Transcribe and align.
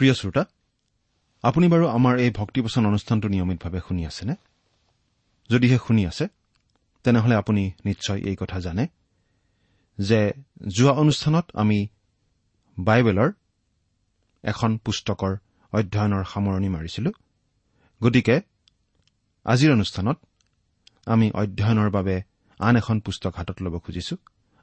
প্ৰিয় 0.00 0.14
শ্ৰোতা 0.14 0.42
আপুনি 1.44 1.66
বাৰু 1.72 1.84
আমাৰ 1.96 2.14
এই 2.24 2.30
ভক্তিপচন 2.30 2.82
অনুষ্ঠানটো 2.86 3.26
নিয়মিতভাৱে 3.28 3.80
শুনি 3.88 4.02
আছেনে? 4.10 4.34
যদিহে 5.50 5.78
শুনি 5.86 6.02
আছে 6.06 6.24
তেনেহলে 7.04 7.34
আপুনি 7.34 7.62
নিশ্চয় 7.84 8.20
এই 8.30 8.36
কথা 8.40 8.58
জানে 8.60 8.84
যে 9.98 10.20
যোৱা 10.68 10.92
অনুষ্ঠানত 11.02 11.46
আমি 11.62 11.78
বাইবেলৰ 12.78 13.30
এখন 14.44 14.70
পুস্তকৰ 14.84 15.32
অধ্যয়নৰ 15.72 16.24
সামৰণি 16.32 16.68
মাৰিছিলো। 16.76 17.10
গতিকে 18.00 18.36
আজিৰ 19.46 19.70
অনুষ্ঠানত 19.72 20.18
আমি 21.06 21.26
অধ্যয়নৰ 21.42 21.90
বাবে 21.90 22.16
আন 22.60 22.74
এখন 22.76 22.96
পুস্তক 23.00 23.32
হাতত 23.36 23.58
ল'ব 23.62 23.74
খুজিছো। 23.78 24.16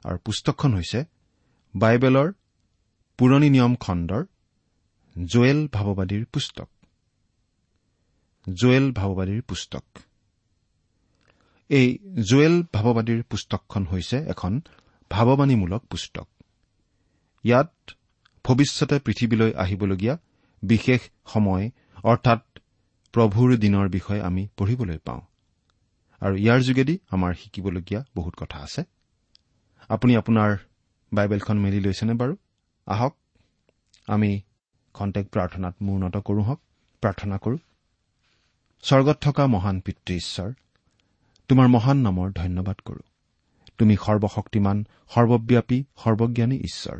আৰু 0.04 0.18
পুস্তকখন 0.26 0.70
হৈছে 0.74 1.00
বাইবেলৰ 1.74 2.28
পুৰণি 3.18 3.48
নিয়ম 3.54 3.74
খণ্ডৰ 3.84 4.22
জুৱেল 5.24 5.68
ভাৱবাদীৰ 5.68 6.24
পুস্তক। 6.24 6.68
জুৱেল 8.54 8.92
ভাৱবাদীৰ 8.92 9.42
পুস্তক। 9.42 9.84
এই 11.68 11.98
জুৱেল 12.30 12.62
ভাৱবাদীৰ 12.72 13.22
পুস্তকখন 13.22 13.86
হৈছে 13.86 14.16
এখন 14.16 14.60
ভাৱবাণীমূলক 15.10 15.82
পুস্তক। 15.84 16.28
ইয়াত 17.44 17.90
ভৱিষ্যতে 18.44 18.98
পৃথিৱীলৈ 18.98 19.52
আহিবলগীয়া 19.52 20.18
বিশেষ 20.62 21.00
সময় 21.26 21.70
অৰ্থাৎ 22.04 22.58
প্ৰভুৰ 23.12 23.56
দিনৰ 23.56 23.88
বিষয়ে 23.88 24.22
আমি 24.22 24.48
পঢ়িবলৈ 24.56 24.98
পাওঁ। 24.98 25.20
আৰু 26.20 26.36
ইয়াৰ 26.36 26.60
যোগেদি 26.60 26.98
আমাৰ 27.10 27.34
শিকিবলগীয়া 27.34 28.04
বহুত 28.14 28.34
কথা 28.34 28.58
আছে। 28.58 28.84
আপুনি 29.88 30.16
আপোনাৰ 30.16 30.56
বাইবেলখন 31.12 31.58
মেলি 31.58 31.80
লৈছেনে 31.80 32.12
বাৰু? 32.12 32.36
আহক 32.86 33.16
আমি 34.06 34.40
খন্তেক 34.98 35.26
প্ৰাৰ্থনাত 35.28 35.74
মূৰ্ণত 35.82 36.16
কৰোঁ 36.16 36.44
হওক 36.44 36.60
প্ৰাৰ্থনা 37.02 37.36
কৰোঁ। 37.38 37.58
স্বৰ্গত 38.84 39.16
থকা 39.20 39.46
মহান 39.46 39.80
পিতৃ 39.80 40.14
ঈশ্বৰ 40.14 40.50
তোমাৰ 41.48 41.68
মহান 41.68 41.98
নামৰ 41.98 42.32
ধন্যবাদ 42.32 42.78
কৰোঁ। 42.84 43.04
তুমি 43.78 43.94
সৰ্বশক্তিমান 43.96 44.86
সৰ্বব্যাপী 45.14 45.78
সৰ্বজ্ঞানী 45.96 46.56
ঈশ্বৰ। 46.56 46.98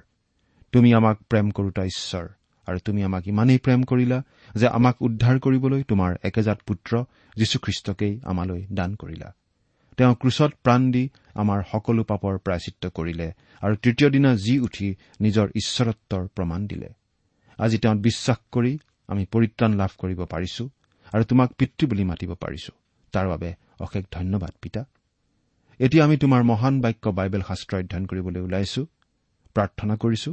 তুমি 0.72 0.94
আমাক 0.94 1.16
প্ৰেম 1.30 1.50
কৰোতা 1.50 1.82
ঈশ্বৰ 1.84 2.26
আৰু 2.68 2.78
তুমি 2.84 3.02
আমাক 3.02 3.28
ইমানেই 3.28 3.58
প্ৰেম 3.58 3.82
কৰিলা 3.82 4.18
যে 4.54 4.66
আমাক 4.68 4.96
উদ্ধাৰ 5.00 5.38
কৰিবলৈ 5.38 5.82
তোমাৰ 5.82 6.16
একেজাত 6.22 6.58
পুত্ৰ 6.66 7.04
যীশুখ্ৰীষ্টকেই 7.36 8.20
আমালৈ 8.24 8.66
দান 8.72 8.94
কৰিলা। 8.94 9.28
তেওঁ 9.96 10.14
ক্ৰুচত 10.14 10.52
প্ৰাণ 10.62 10.90
দি 10.90 11.04
আমাৰ 11.34 11.62
সকলো 11.72 12.02
পাপৰ 12.04 12.38
প্ৰায়চিত্ৰ 12.38 12.90
কৰিলে 12.90 13.28
আৰু 13.62 13.74
তৃতীয় 13.76 14.10
দিনা 14.10 14.30
জি 14.34 14.54
উঠি 14.60 14.88
নিজৰ 15.20 15.46
ঈশ্বৰত্বৰ 15.54 16.28
প্ৰমাণ 16.36 16.66
দিলে। 16.66 16.88
আজি 17.58 17.76
তেওঁত 17.82 17.98
বিশ্বাস 18.08 18.38
কৰি 18.54 18.72
আমি 19.08 19.22
পৰিত্ৰাণ 19.32 19.72
লাভ 19.80 19.92
কৰিব 20.02 20.20
পাৰিছো 20.32 20.64
আৰু 21.12 21.24
তোমাক 21.30 21.48
পিতৃ 21.58 21.82
বুলি 21.90 22.04
মাতিব 22.10 22.30
পাৰিছো। 22.44 22.72
তাৰ 23.14 23.26
বাবে 23.28 23.48
অশেষ 23.80 24.04
ধন্যবাদ 24.12 24.52
পিতা। 24.62 24.82
এতিয়া 25.80 26.02
আমি 26.04 26.16
তোমাৰ 26.16 26.42
মহান 26.42 26.74
বাক্য 26.80 27.04
বাইবেল 27.18 27.42
শাস্ত্ৰ 27.48 27.72
অধ্যয়ন 27.80 28.04
কৰিবলৈ 28.10 28.40
ওলাইছো 28.40 28.82
প্ৰাৰ্থনা 29.56 29.94
কৰিছো। 30.02 30.30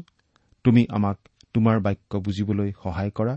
তুমি 0.65 0.81
আমাক 0.97 1.17
তোমাৰ 1.53 1.77
বাক্য 1.79 2.11
বুজিবলৈ 2.25 2.69
সহায় 2.83 3.11
কৰা 3.17 3.35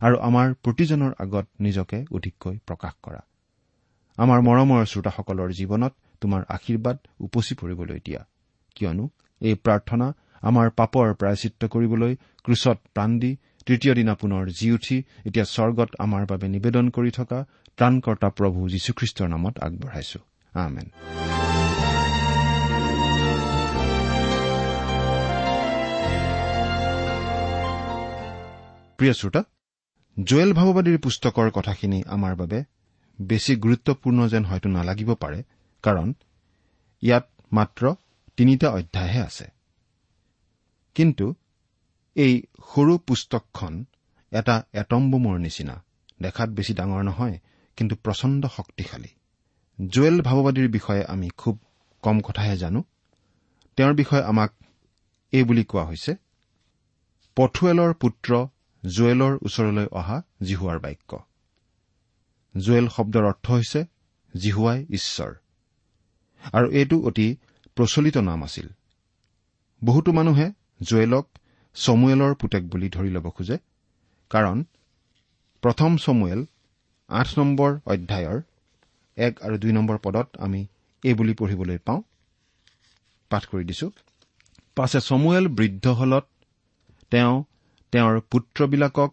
আৰু 0.00 0.16
আমাৰ 0.28 0.46
প্ৰতিজনৰ 0.64 1.12
আগত 1.24 1.46
নিজকে 1.60 1.98
অধিককৈ 2.16 2.56
প্ৰকাশ 2.68 2.94
কৰা। 3.02 3.20
আমাৰ 4.18 4.38
মৰমৰ 4.48 4.80
শ্ৰোতাসকলৰ 4.90 5.50
জীৱনত 5.58 5.92
তোমাৰ 6.22 6.40
আশীৰ্বাদ 6.56 6.96
উপচি 7.20 7.54
পৰিবলৈ 7.54 7.98
দিয়া। 8.06 8.20
কিয়নো 8.76 9.04
এই 9.40 9.54
প্ৰাৰ্থনা 9.64 10.06
আমাৰ 10.42 10.70
পাপৰ 10.70 11.06
প্ৰায়চিত্ৰ 11.14 11.68
কৰিবলৈ 11.68 12.12
ক্ৰুচত 12.44 12.78
প্ৰাণ 12.94 13.10
দি 13.18 13.32
তৃতীয় 13.66 13.94
দিনা 13.94 14.14
পুনৰ 14.14 14.44
জি 14.50 14.72
উঠি 14.72 14.96
এতিয়া 15.26 15.44
স্বৰ্গত 15.44 15.90
আমাৰ 15.98 16.22
বাবে 16.26 16.48
নিবেদন 16.48 16.90
কৰি 16.90 17.10
থকা 17.10 17.38
ত্ৰাণকৰ্তা 17.78 18.28
প্ৰভু 18.28 18.68
যীশুখ্ৰীষ্টৰ 18.68 19.28
নামত 19.28 19.54
আগবঢ়াইছো। 19.58 20.18
প্ৰিয় 28.98 29.12
শ্ৰোতা 29.12 29.42
জুৱেল 30.16 30.50
ভাৱবাদীৰ 30.52 30.98
পুস্তকৰ 30.98 31.50
কথাখিনি 31.50 32.02
আমাৰ 32.06 32.34
বাবে 32.36 32.58
বেছি 33.20 33.56
গুৰুত্বপূৰ্ণ 33.56 34.28
যেন 34.28 34.44
হয়তো 34.44 34.68
নালাগিব 34.68 35.10
পাৰে 35.14 35.42
কাৰণ 35.82 36.08
ইয়াত 37.02 37.26
মাত্ৰ 37.52 37.94
তিনিটা 38.36 38.68
অধ্যায়হে 38.70 39.20
আছে। 39.20 39.59
কিন্তু 41.00 41.26
এই 42.16 42.42
সৰু 42.70 42.98
পুস্তকখন 42.98 43.84
এটা 44.32 44.54
এটম 44.72 45.02
বোমৰ 45.10 45.36
নিচিনা 45.38 45.76
দেখাত 46.22 46.48
বেছি 46.50 46.72
ডাঙৰ 46.74 47.02
নহয় 47.02 47.36
কিন্তু 47.76 47.94
প্ৰচণ্ড 47.96 48.42
শক্তিশালী। 48.56 49.08
জুৱেল 49.78 50.16
ভাৱবাদীৰ 50.22 50.68
বিষয়ে 50.68 51.04
আমি 51.04 51.28
খুব 51.36 51.54
কম 52.02 52.20
কথাহে 52.20 52.56
জানো। 52.56 52.82
তেওঁৰ 53.76 53.94
বিষয়ে 53.94 54.22
আমাক 54.22 54.50
এই 55.32 55.44
বুলি 55.44 55.64
কোৱা 55.64 55.84
হৈছে 55.84 56.12
পথুৱেলৰ 57.36 57.92
পুত্ৰ 57.94 58.30
জুৱেলৰ 58.82 59.32
ওচৰলৈ 59.42 59.86
অহা 59.92 60.22
জিহুৱাৰ 60.42 60.78
বাক্য। 60.78 61.10
জুৱেল 62.54 62.86
শব্দৰ 62.88 63.24
অৰ্থ 63.24 63.46
হৈছে 63.50 63.80
জিহুৱাই 64.36 64.86
ঈশ্বৰ। 64.90 65.32
আৰু 66.52 66.66
এইটো 66.70 66.96
অতি 67.00 67.36
প্ৰচলিত 67.76 68.16
নাম 68.18 68.44
আছিল। 68.44 68.68
বহুতো 69.84 70.12
মানুহে 70.12 70.59
জুৱেলক 70.82 71.26
চমুৱেলৰ 71.74 72.34
পুতেক 72.34 72.62
বুলি 72.62 72.88
ধৰি 72.88 73.10
ল'ব 73.10 73.26
খোজে 73.30 73.56
কাৰণ 74.30 74.64
প্ৰথম 75.62 75.96
চমুৱেল 75.96 76.40
আঠ 77.08 77.28
নম্বৰ 77.38 77.70
অধ্যায়ৰ 77.86 78.38
এক 79.16 79.42
আৰু 79.42 79.58
দুই 79.58 79.72
নম্বৰ 79.72 79.98
পদত 79.98 80.28
আমি 80.38 80.66
এই 81.04 81.14
বুলি 81.14 81.34
পঢ়িবলৈ 81.34 81.78
পাওঁ। 81.78 82.02
পাঠ 83.30 83.42
কৰি 83.46 83.64
দিছো। 83.64 83.90
পাছে 84.76 85.00
চমুৱেল 85.00 85.48
বৃদ্ধ 85.48 85.86
হলত 85.88 86.26
তেওঁ 87.10 87.34
তেওঁৰ 87.92 88.20
পুত্ৰবিলাকক 88.30 89.10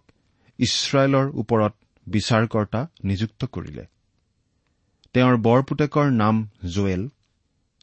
ইছৰাইলৰ 0.60 1.25
ওপৰত 1.34 1.74
বিচাৰকৰ্তা 2.08 2.81
নিযুক্ত 3.04 3.46
কৰিলে। 3.46 3.86
তেওঁৰ 5.14 5.36
বৰ 5.38 5.60
পুতেকৰ 5.64 6.08
নাম 6.12 6.36
জুৱেল 6.66 7.04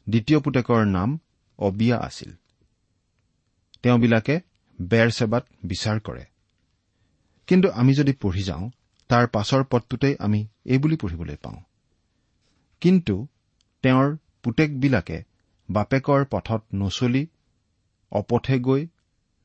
দ্বিতীয় 0.09 0.39
পুতেকৰ 0.39 0.85
নাম 0.85 1.19
অবিয়া 1.59 1.97
আছিল। 1.97 2.31
তেওঁবিলাকে 3.85 4.35
বেৰ 4.79 5.09
চেবাত 5.11 5.43
বিচাৰ 5.65 5.99
কৰে। 5.99 6.23
কিন্তু 7.47 7.67
আমি 7.69 7.93
যদি 7.93 8.13
পঢ়ি 8.13 8.43
যাওঁ 8.43 8.69
তাৰ 9.09 9.27
পাছৰ 9.27 9.63
পদটোতেই 9.63 10.15
আমি 10.19 10.39
এই 10.65 10.77
বুলি 10.77 10.95
পঢ়িবলৈ 10.95 11.37
পাওঁ। 11.43 11.59
কিন্তু 12.81 13.15
তেওঁৰ 13.83 14.07
পুতেকবিলাকে 14.43 15.17
বাপেকৰ 15.69 16.25
পথত 16.25 16.61
নচলি 16.75 17.27
অপথে 18.11 18.59
গৈ 18.59 18.87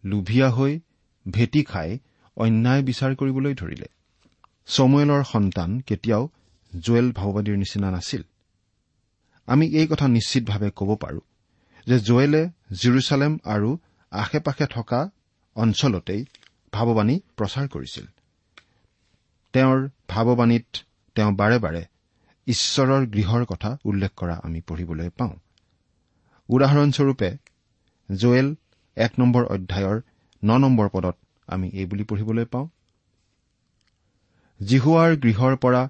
লোভিয়া 0.04 0.48
হৈ 0.50 0.80
ভেটি 1.26 1.62
খাই 1.64 1.98
অন্যায় 2.36 2.82
বিচাৰ 2.82 3.14
কৰিবলৈ 3.14 3.54
ধৰিলে। 3.54 3.88
চমুৱেলৰ 4.66 5.22
সন্তান 5.24 5.70
কেতিয়াও 5.80 6.24
জুৱেল 6.72 7.12
ভাওবাদীৰ 7.12 7.56
নিচিনা 7.56 7.90
নাছিল। 7.90 8.22
আমি 9.48 9.66
এই 9.66 9.86
কথা 9.86 10.06
নিশ্চিতভাৱে 10.08 10.70
ক'ব 10.76 10.90
পাৰো 10.96 11.20
যে 11.86 11.96
জুৱেলে 12.00 12.42
জিৰচালেম 12.72 13.32
আৰু 13.44 13.70
আশে 14.12 14.38
পাশে 14.40 14.66
থকা 14.66 15.00
অঞ্চলতেই 15.56 16.22
ভাৱবাণী 16.72 17.20
প্ৰচাৰ 17.36 17.68
কৰিছিল। 17.68 18.06
তেওঁৰ 19.54 19.78
ভাৱবাণীত 20.08 20.68
তেওঁ 21.16 21.32
বাৰে 21.32 21.58
বাৰে 21.58 21.82
ঈশ্বৰৰ 22.46 23.06
গৃহৰ 23.06 23.44
কথা 23.44 23.70
উল্লেখ 23.84 24.12
কৰা 24.16 24.36
আমি 24.42 24.60
পঢ়িবলৈ 24.60 25.08
পাওঁ। 25.18 25.34
উদাহৰণস্বৰূপে 26.48 27.30
জুৱেল 28.08 28.48
এক 28.96 29.12
নম্বৰ 29.18 29.44
অধ্যায়ৰ 29.44 29.96
ন 30.42 30.58
নম্বৰ 30.58 30.88
পদত 30.88 31.16
আমি 31.48 31.68
এই 31.68 31.86
বুলি 31.86 32.04
পঢ়িবলৈ 32.04 32.44
পাওঁ 32.44 32.66
জিহুৱাৰ 34.60 35.16
গৃহৰ 35.16 35.56
পৰা 35.56 35.82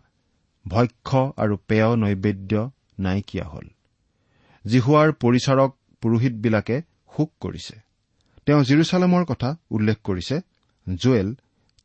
ভক্ষ্য 0.66 1.20
আৰু 1.36 1.54
পেয় 1.68 1.96
নৈবেদ্য 1.96 2.52
নাইকিয়া 2.98 3.44
হল। 3.44 3.66
জিহুৱাৰ 4.64 5.12
পৰিচাৰক 5.12 5.70
পুৰোহিতবিলাকে 6.02 6.76
শোক 7.16 7.30
কৰিছে। 7.40 7.89
তেওঁ 8.50 8.62
জিৰচালেমৰ 8.68 9.24
কথা 9.24 9.48
উল্লেখ 9.70 9.98
কৰিছে। 10.04 10.36
জুৱেল 10.86 11.28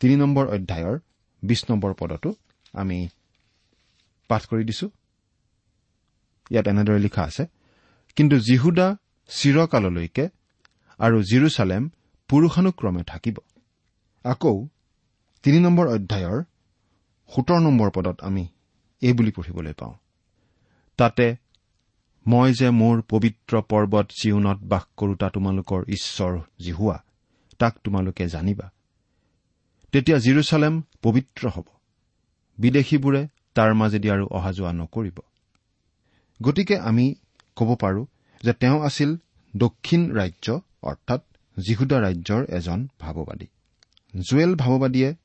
তিনি 0.02 0.16
নম্বৰ 0.16 0.46
অধ্যায়ৰ 0.56 0.96
বিশ 1.44 1.62
নম্বৰ 1.70 1.92
পদতো 2.00 2.30
আমি 2.74 2.98
পাঠ 4.30 4.42
কৰি 4.50 4.64
দিছো। 4.70 4.88
ইয়াত 6.52 6.66
এনেদৰে 6.68 7.00
লিখা 7.00 7.24
আছে 7.24 7.44
কিন্তু 8.18 8.36
জিহুদা 8.40 8.88
চিৰকাললৈকে 9.30 10.26
আৰু 11.00 11.18
জিৰচালেম 11.30 11.84
পুৰুষানুক্ৰমে 12.30 13.04
থাকিব। 13.04 13.38
আকৌ 14.26 14.56
তিনি 15.44 15.60
নম্বৰ 15.60 15.86
অধ্যায়ৰ 15.88 16.40
সোতৰ 17.30 17.60
নম্বৰ 17.60 17.90
পদত 17.92 18.18
আমি 18.22 18.44
এই 19.02 19.14
বুলি 19.14 19.32
পঢ়িবলৈ 19.32 19.74
পাওঁ 19.74 19.96
তাতে 21.00 21.26
মই 22.28 22.54
যে 22.54 22.70
মোৰ 22.70 23.02
পবিত্ৰ 23.10 23.62
পৰ্বত 23.62 24.08
চিউনত 24.22 24.58
বাস 24.64 24.84
কৰোতা 24.98 25.30
তোমালোকৰ 25.30 25.84
ঈশ্বৰ 25.88 26.40
জিহুৱা 26.60 27.04
তাক 27.60 27.78
তোমালোকে 27.84 28.28
জানিবা। 28.28 28.72
তেতিয়া 29.92 30.18
জিৰচালেম 30.18 30.84
পবিত্ৰ 31.02 31.48
হ'ব। 31.48 31.64
বিদেশীবোৰে 32.58 33.28
তাৰ 33.56 33.74
মাজেদি 33.74 34.10
আৰু 34.10 34.28
অহা 34.28 34.52
যোৱা 34.52 34.74
নকৰিব। 34.74 35.20
গতিকে 36.42 36.78
আমি 36.78 37.16
ক'ব 37.56 37.76
পাৰো 37.76 38.06
যে 38.44 38.54
তেওঁ 38.54 38.82
আছিল 38.82 39.18
দক্ষিণ 39.58 40.12
ৰাজ্য 40.12 40.60
অৰ্থাৎ 40.82 41.22
জিহুদা 41.68 42.00
ৰাজ্যৰ 42.00 42.46
এজন 42.50 42.88
ভাৱবাদী। 43.00 43.48
জুৱেল 44.30 44.56
ভাৱবাদীয়ে 44.56 45.16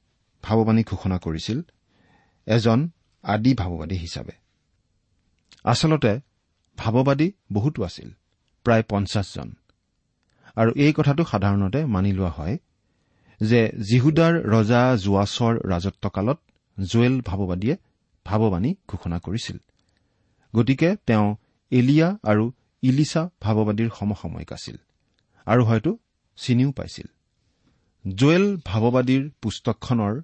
ভাৱবাণী 0.43 0.83
ঘোষণা 0.83 1.19
কৰিছিল 1.19 1.63
এজন 2.47 2.89
আদি 3.23 3.55
ভাৱবাদী 3.55 3.97
হিচাপে। 3.97 4.33
আচলতে 5.65 6.30
ভাৱবাদী 6.83 7.29
বহুতো 7.53 7.79
আছিল 7.89 8.09
প্ৰায় 8.67 8.85
পঞ্চাছজন 8.91 9.49
আৰু 10.57 10.71
এই 10.85 10.93
কথাটো 10.93 11.23
সাধাৰণতে 11.25 11.81
মানি 11.95 12.11
লোৱা 12.13 12.31
হয় 12.31 12.57
যে 13.41 13.61
জিহুদাৰ 13.89 14.35
ৰজা 14.55 14.83
জোৱাছৰ 15.05 15.55
ৰাজত্বকালত 15.73 16.39
জুৱেল 16.79 17.15
ভাৱবাদীয়ে 17.21 17.77
ভাৱবাণী 18.27 18.71
ঘোষণা 18.89 19.19
কৰিছিল। 19.19 19.59
গতিকে 20.55 20.89
তেওঁ 21.07 21.27
এলিয়া 21.73 22.09
আৰু 22.23 22.45
ইলিচা 22.83 23.23
ভাৱবাদীৰ 23.43 23.89
সমসাময়িক 23.99 24.51
আছিল 24.53 24.77
আৰু 25.47 25.63
হয়তো 25.65 25.91
চিনিও 26.39 26.71
পাইছিল। 26.73 27.09
জুৱেল 28.05 28.45
ভাৱবাদীৰ 28.65 29.23
পুস্তকখনৰ 29.43 30.15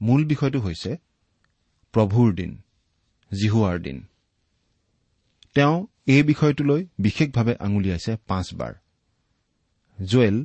মূল 0.00 0.20
বিষয়টো 0.24 0.58
হৈছে 0.60 0.90
প্ৰভুৰ 1.94 2.28
দিন 2.34 2.52
জিহুৱাৰ 3.30 3.76
দিন। 3.78 3.98
তেওঁ 5.56 5.76
এই 6.06 6.22
বিষয়টোলৈ 6.22 6.80
বিশেষভাৱে 6.98 7.52
আঙুলিয়াইছে 7.66 8.12
পাঁচবাৰ। 8.28 8.72
জুৱেল 9.98 10.36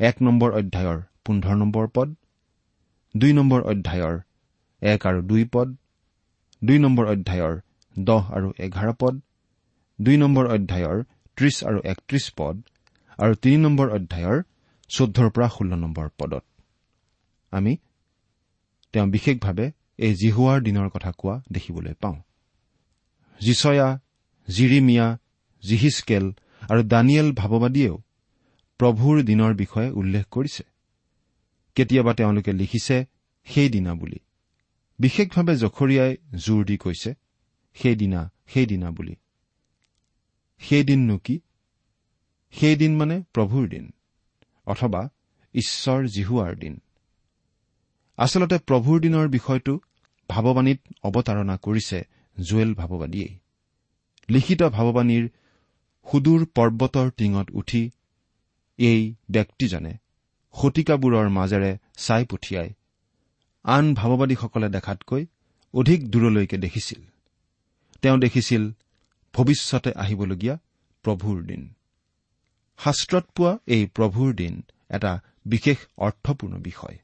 এক 0.00 0.16
নম্বৰ 0.26 0.50
অধ্যায়ৰ 0.58 0.98
পোন্ধৰ 1.24 1.56
নম্বৰ 1.62 1.86
পদ 1.96 2.08
দুই 3.14 3.32
নম্বৰ 3.32 3.60
অধ্যায়ৰ 3.72 4.14
এক 4.82 5.00
আৰু 5.06 5.20
দুই 5.22 5.44
পদ 5.54 5.68
দুই 6.62 6.78
নম্বৰ 6.84 7.04
অধ্যায়ৰ 7.14 7.54
দহ 7.96 8.22
আৰু 8.36 8.48
এঘাৰ 8.58 8.90
পদ 9.00 9.14
দুই 9.98 10.16
নম্বৰ 10.16 10.44
অধ্যায়ৰ 10.56 10.98
ত্ৰিশ 11.36 11.56
আৰু 11.64 11.78
একত্ৰিশ 11.92 12.26
পদ 12.38 12.54
আৰু 13.18 13.32
তিনি 13.42 13.58
নম্বৰ 13.66 13.86
অধ্যায়ৰ 13.96 14.36
চৈধ্যৰ 14.90 15.28
পৰা 15.34 15.48
ষোল্ল 15.48 15.72
নম্বৰ 15.74 16.06
পদত। 16.18 16.44
আমি 17.52 17.72
তেওঁ 18.94 19.06
বিশেষভাৱে 19.06 19.66
এই 20.04 20.12
জিহুৱাৰ 20.14 20.58
দিনৰ 20.66 20.88
কথা 20.94 21.10
কোৱা 21.18 21.34
দেখিবলৈ 21.52 21.94
পাওঁ। 22.02 22.16
জিচয়া 23.40 23.88
জিৰিমিয়া 24.50 25.18
জিহিচকেল 25.62 26.32
আৰু 26.70 26.82
দানিয়েল 26.82 27.32
ভাৱবাদীয়েও 27.32 27.96
প্ৰভুৰ 28.80 29.22
দিনৰ 29.22 29.54
বিষয়ে 29.54 29.90
উল্লেখ 29.90 30.24
কৰিছে। 30.30 30.64
কেতিয়াবা 31.74 32.12
তেওঁলোকে 32.14 32.52
লিখিছে 32.52 33.04
সেইদিনা 33.44 33.94
বুলি। 33.94 34.18
বিশেষভাৱে 34.98 35.56
জখৰীয়াই 35.56 36.16
জোৰ 36.34 36.64
দি 36.64 36.76
কৈছে 36.76 37.14
সেইদিনা 37.74 38.32
সেইদিনা 38.46 38.90
বুলি। 38.90 39.16
সেইদিননো 40.58 41.18
কি? 41.18 41.40
সেইদিন 42.52 42.96
মানে 42.96 43.22
প্ৰভুৰ 43.32 43.68
দিন 43.68 43.90
অথবা 44.66 45.08
ঈশ্বৰ 45.54 46.06
জিহুৱাৰ 46.06 46.56
দিন। 46.56 46.80
আচলতে 48.16 48.58
প্ৰভুৰ 48.58 49.00
দিনৰ 49.00 49.28
বিষয়টো 49.28 49.80
ভাৱবাণীত 50.28 50.80
অৱতাৰণা 51.02 51.56
কৰিছে 51.56 51.98
জুৱেল 52.36 52.74
ভাৱবাদীয়েই 52.74 53.39
লিখিত 54.30 54.62
ভাৱবাণীৰ 54.62 55.24
সুদূৰ 56.06 56.40
পৰ্বতৰ 56.54 57.08
টিঙত 57.10 57.46
উঠি 57.52 57.82
এই 58.78 59.00
ব্যক্তিজনে 59.30 59.92
শতিকাবোৰৰ 60.54 61.28
মাজেৰে 61.28 61.72
চাই 61.96 62.24
পঠিয়াই 62.24 62.70
আন 63.64 63.84
ভাৱবাদীসকলে 63.94 64.68
দেখাতকৈ 64.68 65.26
অধিক 65.74 66.00
দূৰলৈকে 66.10 66.56
দেখিছিল। 66.56 67.00
তেওঁ 68.02 68.18
দেখিছিল 68.18 68.62
ভৱিষ্যতে 69.34 69.90
আহিবলগীয়া 69.92 70.54
প্ৰভুৰ 71.04 71.38
দিন। 71.42 71.62
শাস্ত্ৰত 72.78 73.24
পোৱা 73.36 73.58
এই 73.66 73.86
প্ৰভুৰ 73.86 74.30
দিন 74.34 74.54
এটা 74.90 75.12
বিশেষ 75.46 75.78
অৰ্থপূৰ্ণ 75.98 76.54
বিষয়। 76.58 76.96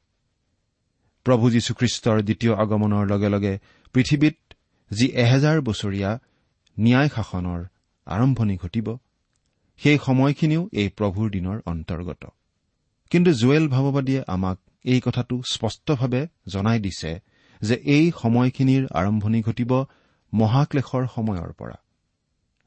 প্ৰভু 1.26 1.44
যীশুখ্ৰীষ্টৰ 1.50 2.18
দ্বিতীয় 2.22 2.52
আগমনৰ 2.54 3.04
লগে 3.12 3.28
লগে 3.28 3.58
পৃথিৱীত 3.94 4.36
যি 4.90 5.06
এহেজাৰ 5.14 5.60
বছৰীয়া 5.60 6.10
ন্যায় 6.80 7.08
শাসনৰ 7.08 7.60
আৰম্ভণি 8.06 8.56
ঘটিব 8.56 8.96
সেই 9.80 9.98
সময়খিনিও 9.98 10.68
এই 10.72 10.88
প্ৰভুৰ 10.88 11.30
দিনৰ 11.30 11.58
অন্তৰ্গত। 11.66 12.22
কিন্তু 13.10 13.30
জুৱেল 13.32 13.68
ভাৱবাদীয়ে 13.68 14.22
আমাক 14.26 14.58
এই 14.84 15.00
কথাটো 15.04 15.42
স্পষ্টভাৱে 15.52 16.26
জনাই 16.46 16.78
দিছে 16.80 17.20
যে 17.62 17.74
এই 17.74 18.12
সময়খিনিৰ 18.22 18.86
আৰম্ভণি 18.90 19.40
ঘটিব 19.42 19.72
মহাক্লেশৰ 20.32 21.04
সময়ৰ 21.14 21.52
পৰা। 21.52 21.78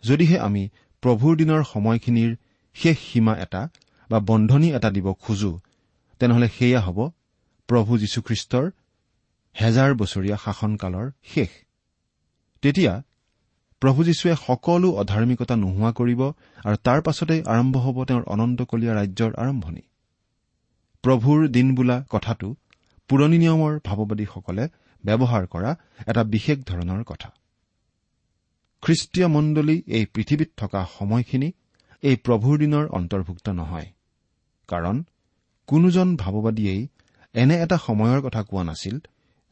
যদিহে 0.04 0.40
আমি 0.40 0.70
প্ৰভুৰ 1.02 1.34
দিনৰ 1.38 1.64
সময়খিনিৰ 1.64 2.32
শেষ 2.74 2.98
সীমা 3.00 3.34
এটা 3.38 3.70
বা 4.10 4.20
বন্ধনী 4.20 4.70
এটা 4.74 4.90
দিব 4.92 5.14
খোজো 5.14 5.60
তেনেহলে 6.20 6.48
সেয়া 6.50 6.82
হ'ব 6.82 7.00
প্ৰভু 7.68 7.98
যীশুখ্ৰীষ্টৰ 7.98 8.66
হেজাৰ 9.56 9.92
বছৰীয়া 9.94 10.38
শাসনকালৰ 10.38 11.12
শেষ। 11.24 11.50
তেতিয়া 12.62 13.04
প্ৰভু 13.82 14.00
যীশুৱে 14.04 14.34
সকলো 14.48 14.88
অধাৰ্মিকতা 15.02 15.56
নোহোৱা 15.56 15.92
কৰিব 15.92 16.22
আৰু 16.68 16.78
তাৰ 16.86 17.00
পাছতেই 17.02 17.42
আৰম্ভ 17.54 17.76
হ'ব 17.78 17.98
তেওঁৰ 18.06 18.24
অনন্তকলীয়া 18.34 18.94
ৰাজ্যৰ 19.00 19.32
আৰম্ভণি। 19.44 19.84
প্ৰভুৰ 21.04 21.40
দিন 21.48 21.68
বোলা 21.76 21.98
কথাটো 22.10 22.48
পুৰণি 23.10 23.38
নিয়মৰ 23.38 23.74
ভাৱবাদীসকলে 23.88 24.64
ব্যৱহাৰ 25.04 25.44
কৰা 25.54 25.72
এটা 26.08 26.22
বিশেষ 26.24 26.58
ধৰণৰ 26.66 27.02
কথা। 27.04 27.30
খ্ৰীষ্টীয় 28.84 29.28
মণ্ডলী 29.28 29.78
এই 29.88 30.06
পৃথিৱীত 30.14 30.50
থকা 30.58 30.82
সময়খিনি 30.98 31.50
এই 32.04 32.16
প্ৰভুৰ 32.26 32.56
দিনৰ 32.58 32.86
অন্তৰ্ভুক্ত 32.98 33.48
নহয় 33.60 33.90
কাৰণ 34.70 34.96
কোনোজন 35.70 36.08
ভাৱবাদীয়েই 36.18 36.82
এনে 37.36 37.56
এটা 37.64 37.78
সময়ৰ 37.78 38.20
কথা 38.22 38.42
কোৱা 38.44 38.64
নাছিল 38.64 38.96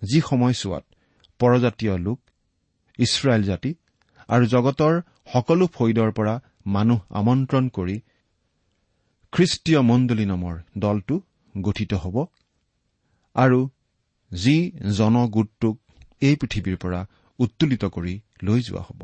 যি 0.01 0.19
সময়ছোৱাত 0.21 0.83
পৰজাতীয় 1.39 1.93
লোক 1.97 2.19
ইছৰাইল 2.99 3.43
জাতি 3.43 3.71
আৰু 4.29 4.45
জগতৰ 4.45 4.93
সকলো 5.33 5.65
ফৈদৰ 5.67 6.09
পৰা 6.11 6.35
মানুহ 6.65 6.99
আমন্ত্ৰণ 7.19 7.65
কৰি 7.69 7.97
খ্ৰীষ্টীয় 9.33 9.81
মণ্ডলী 9.81 10.25
নামৰ 10.25 10.55
দলটো 10.77 11.15
গঠিত 11.55 11.91
হ'ব 11.93 12.15
আৰু 13.35 13.59
যি 14.31 14.55
জনগোটটোক 14.97 15.75
এই 16.21 16.35
পৃথিৱীৰ 16.35 16.77
পৰা 16.77 16.99
উত্তোলিত 17.39 17.83
কৰি 17.85 18.13
লৈ 18.43 18.59
যোৱা 18.61 18.81
হ'ব। 18.81 19.01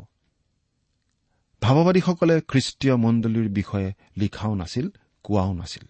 ভাৱবাদীসকলে 1.62 2.36
খ্ৰীষ্টীয় 2.40 2.94
মণ্ডলীৰ 2.96 3.48
বিষয়ে 3.48 3.88
লিখাও 4.16 4.54
নাছিল 4.54 4.86
কোৱাও 5.24 5.52
নাছিল। 5.54 5.84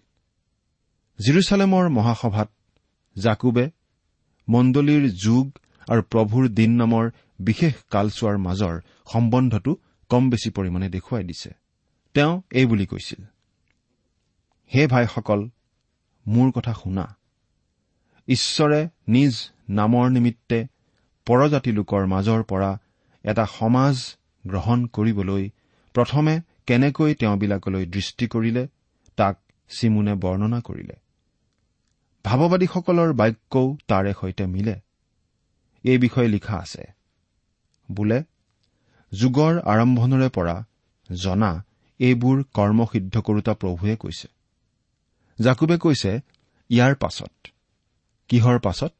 জিৰচালেমৰ 1.19 1.85
মহাসভাত 1.89 2.49
জাকুবে 3.15 3.65
মণ্ডলীৰ 4.47 5.03
যুগ 5.25 5.45
আৰু 5.87 6.01
প্ৰভুৰ 6.11 6.43
দিন 6.49 6.71
নামৰ 6.77 7.05
বিশেষ 7.39 7.73
কালচোৱাৰ 7.89 8.37
মাজৰ 8.37 8.75
সম্বন্ধটো 9.13 9.71
কম 10.09 10.23
বেছি 10.29 10.49
পৰিমাণে 10.49 10.87
দেখুৱাই 10.89 11.23
দিছে। 11.23 11.51
তেওঁ 12.15 12.41
এই 12.51 12.65
বুলি 12.65 12.85
কৈছিল 12.85 13.21
হে 14.71 14.87
ভাইসকল 14.87 15.49
মোৰ 16.27 16.51
কথা 16.51 16.73
শুনা। 16.73 17.05
ঈশ্বৰে 18.27 18.79
নিজ 19.07 19.33
নামৰ 19.69 20.09
নিমিত্তে 20.09 20.67
পৰজাতি 21.27 21.71
লোকৰ 21.71 22.05
মাজৰ 22.05 22.43
পৰা 22.43 22.71
এটা 23.25 23.45
সমাজ 23.45 23.95
গ্ৰহণ 24.47 24.85
কৰিবলৈ 24.85 25.49
প্ৰথমে 25.93 26.41
কেনেকৈ 26.67 27.11
তেওঁবিলাকলৈ 27.13 27.85
দৃষ্টি 27.85 28.25
কৰিলে 28.27 28.67
তাক 29.17 29.35
চিমুনে 29.69 30.13
বৰ্ণনা 30.15 30.59
কৰিলে। 30.61 30.95
ভাৱবাদীসকলৰ 32.25 33.13
বাক্যও 33.13 33.77
তাৰে 33.87 34.13
সৈতে 34.21 34.45
মিলে। 34.45 34.75
এই 35.83 35.97
বিষয়ে 35.97 36.27
লিখা 36.27 36.55
আছে 36.57 36.83
বোলে 37.91 38.23
যুগৰ 39.11 39.53
আৰম্ভণৰে 39.59 40.29
পৰা 40.29 40.55
জনা 41.11 41.65
এইবোৰ 41.99 42.43
কৰ্ম 42.53 42.85
সিদ্ধ 42.85 43.17
কৰোতা 43.17 43.53
প্ৰভুৱে 43.53 43.95
কৈছে। 43.95 44.27
জাকুবে 45.39 45.77
কৈছে 45.77 46.11
ইয়াৰ 46.69 46.95
পাছত 46.95 47.47
কিহৰ 48.29 48.59
পাছত? 48.59 48.93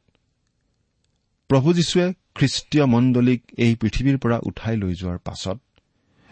প্ৰভু 1.48 1.72
যীশুৱে 1.72 2.12
খ্ৰীষ্টীয় 2.34 2.86
মণ্ডলীক 2.86 3.42
এই 3.58 3.76
পৃথিৱীৰ 3.76 4.18
পৰা 4.18 4.38
উঠাই 4.42 4.76
লৈ 4.76 4.94
যোৱাৰ 4.94 5.18
পাছত 5.18 5.58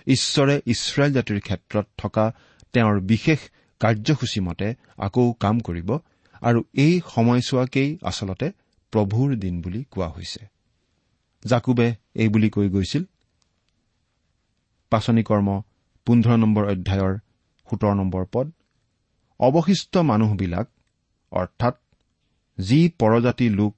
ঈশ্বৰে 0.07 0.61
ইছৰাইল 0.67 1.13
জাতিৰ 1.13 1.41
ক্ষেত্ৰত 1.41 1.87
থকা 1.99 2.33
তেওঁৰ 2.73 3.01
বিশেষ 3.01 3.39
কাৰ্যসূচী 3.81 4.41
মতে 4.41 4.75
আকৌ 4.99 5.33
কাম 5.33 5.61
কৰিব 5.61 5.99
আৰু 6.43 6.65
এই 6.75 7.01
সময়ছোৱাকেই 7.15 7.99
আচলতে 8.03 8.53
প্ৰভুৰ 8.93 9.37
দিন 9.37 9.61
বুলি 9.63 9.85
কোৱা 9.91 10.09
হৈছে। 10.09 10.54
জাকুবে 11.45 11.95
এই 12.15 12.29
বুলি 12.29 12.51
কৈ 12.51 12.69
গৈছিল। 12.69 13.05
পাচনি 14.91 15.23
কৰ্ম 15.23 15.49
পোন্ধৰ 16.07 16.37
নম্বৰ 16.37 16.65
অধ্যায়ৰ 16.65 17.15
সোতৰ 17.69 17.95
নম্বৰ 17.95 18.25
পদ। 18.33 18.47
অৱশিষ্ট 19.41 19.97
মানুহবিলাক 19.97 20.67
অৰ্থাৎ 21.33 21.75
যি 22.59 22.91
পৰজাতি 22.99 23.49
লোক 23.49 23.75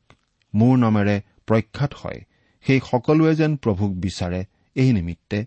মোৰ 0.55 0.79
নামেৰে 0.79 1.17
প্ৰখ্যাত 1.47 1.95
হয় 1.95 2.21
সেই 2.65 2.81
সকলোৱে 2.91 3.35
যেন 3.35 3.57
প্ৰভুক 3.57 3.93
বিচাৰে 3.95 4.45
এই 4.75 4.93
নিমিত্তে। 4.93 5.39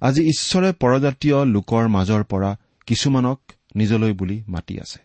আজি 0.00 0.22
ঈশ্বৰে 0.22 0.72
পৰজাতীয় 0.72 1.44
লোকৰ 1.44 1.88
মাজৰ 1.88 2.22
পৰা 2.24 2.50
কিছুমানক 2.86 3.38
নিজলৈ 3.76 4.12
বুলি 4.12 4.36
মাতি 4.48 4.74
আছে। 4.80 4.98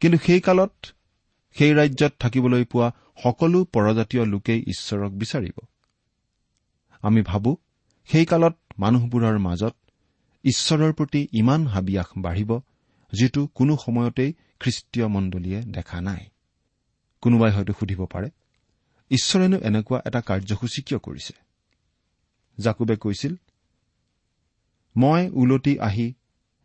কিন্তু 0.00 0.18
সেই 0.26 0.40
কালত 0.40 0.74
সেই 1.50 1.72
ৰাজ্যত 1.74 2.12
থাকিবলৈ 2.18 2.64
পোৱা 2.64 2.90
সকলো 3.22 3.64
পৰজাতীয় 3.64 4.24
লোকেই 4.24 4.60
ঈশ্বৰক 4.60 5.12
বিচাৰিব। 5.12 5.56
আমি 7.02 7.22
ভাবো 7.22 7.56
সেই 8.06 8.26
কালত 8.26 8.56
মানুহবোৰৰ 8.78 9.38
মাজত 9.38 9.74
ঈশ্বৰৰ 10.44 10.92
প্ৰতি 10.92 11.28
ইমান 11.32 11.66
হাবিয়াস 11.66 12.06
বাঢ়িব 12.16 12.60
যিটো 13.12 13.46
কোনো 13.46 13.76
সময়তেই 13.76 14.32
খ্ৰীষ্টীয় 14.60 15.06
মণ্ডলীয়ে 15.08 15.62
দেখা 15.62 16.00
নাই। 16.00 16.26
কোনোবাই 17.20 17.50
হয়তো 17.50 17.72
সুধিব 17.72 18.06
পাৰে 18.06 18.30
ঈশ্বৰেনো 19.10 19.58
এনেকুৱা 19.58 20.00
এটা 20.06 20.20
কাৰ্যসূচী 20.20 20.82
কিয় 20.82 21.00
কৰিছে? 21.00 21.32
জাকুবে 22.58 22.96
কৈছিল 22.96 23.34
মই 24.96 25.30
ওলটি 25.32 25.78
আহি 25.78 26.14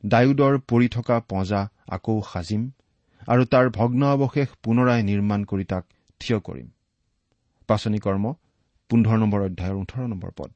ডায়ুদৰ 0.05 0.59
পৰি 0.59 0.87
থকা 0.87 1.19
পঁজা 1.19 1.69
আকৌ 1.87 2.21
সাজিম 2.33 2.71
আৰু 3.27 3.45
তাৰ 3.45 3.69
ভগ্ন 3.69 4.03
অৱশেষ 4.05 4.49
পুনৰাই 4.63 5.03
নিৰ্মাণ 5.03 5.43
কৰি 5.43 5.65
তাক 5.65 5.85
থিয় 6.19 6.39
কৰিম। 6.39 6.69
পাচনি 7.67 7.99
কৰ্ম 7.99 8.33
পোন্ধৰ 8.89 9.17
নম্বৰ 9.17 9.41
অধ্যায়ৰ 9.41 9.75
ওঠৰ 9.75 10.07
নম্বৰ 10.07 10.31
পদ। 10.37 10.51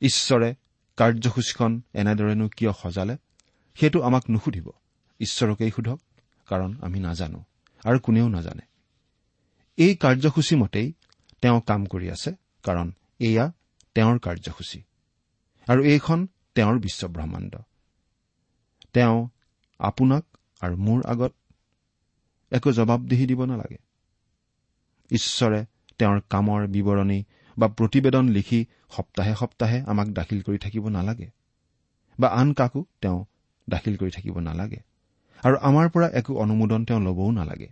ঈশ্বৰে 0.00 0.54
কাৰ্যসূচীখন 0.96 1.80
এনেদৰেনো 1.94 2.48
কিয় 2.48 2.72
সজালে 2.72 3.16
সেইটো 3.74 4.02
আমাক 4.02 4.30
নুসুধিব। 4.30 4.70
ঈশ্বৰকেই 5.20 5.70
সোধক 5.70 6.00
কাৰণ 6.46 6.76
আমি 6.80 7.00
নাজানো 7.00 7.44
আৰু 7.84 7.98
কোনেও 7.98 8.28
নাজানে। 8.28 8.62
এই 9.76 9.96
কাৰ্যসূচী 9.96 10.56
মতেই 10.56 10.92
তেওঁ 11.40 11.60
কাম 11.60 11.86
কৰি 11.86 12.10
আছে 12.10 12.34
কাৰণ 12.62 12.92
এয়া 13.20 13.52
তেওঁৰ 13.94 14.18
কাৰ্যসূচী। 14.18 14.82
আৰু 15.68 15.84
এইখন 15.84 16.26
তেওঁৰ 16.54 16.78
বিশ্বব্ৰহ্মাণ্ড। 16.78 17.56
তেওঁ 18.92 19.28
আপোনাক 19.78 20.24
আৰু 20.62 20.74
মোৰ 20.86 21.00
আগত 21.12 21.32
একো 22.52 22.68
জবাবদিহি 22.72 23.24
দিব 23.30 23.40
নালাগে। 23.44 23.78
ঈশ্বৰে 25.10 25.60
তেওঁৰ 26.00 26.18
কামৰ 26.32 26.60
বিৱৰণী 26.74 27.20
বা 27.56 27.66
প্ৰতিবেদন 27.78 28.24
লিখি 28.28 28.60
সপ্তাহে 28.96 29.32
সপ্তাহে 29.40 29.78
আমাক 29.86 30.08
দাখিল 30.18 30.40
কৰি 30.42 30.58
থাকিব 30.58 30.84
নালাগে 30.88 31.28
বা 32.18 32.28
আন 32.40 32.48
কাকো 32.52 32.80
তেওঁ 33.02 33.18
দাখিল 33.68 33.94
কৰি 33.96 34.10
থাকিব 34.10 34.36
নালাগে 34.48 34.80
আৰু 35.42 35.56
আমাৰ 35.68 35.86
পৰা 35.88 36.08
একো 36.18 36.32
অনুমোদন 36.34 36.80
তেওঁ 36.84 37.00
ল'বও 37.00 37.30
নালাগে। 37.30 37.68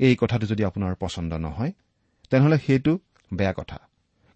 এই 0.00 0.14
কথাটো 0.20 0.44
যদি 0.46 0.62
আপোনাৰ 0.64 0.94
পচন্দ 1.00 1.32
নহয় 1.44 1.72
তেনেহলে 2.30 2.58
সেইটো 2.66 2.92
বেয়া 3.30 3.54
কথা 3.56 3.78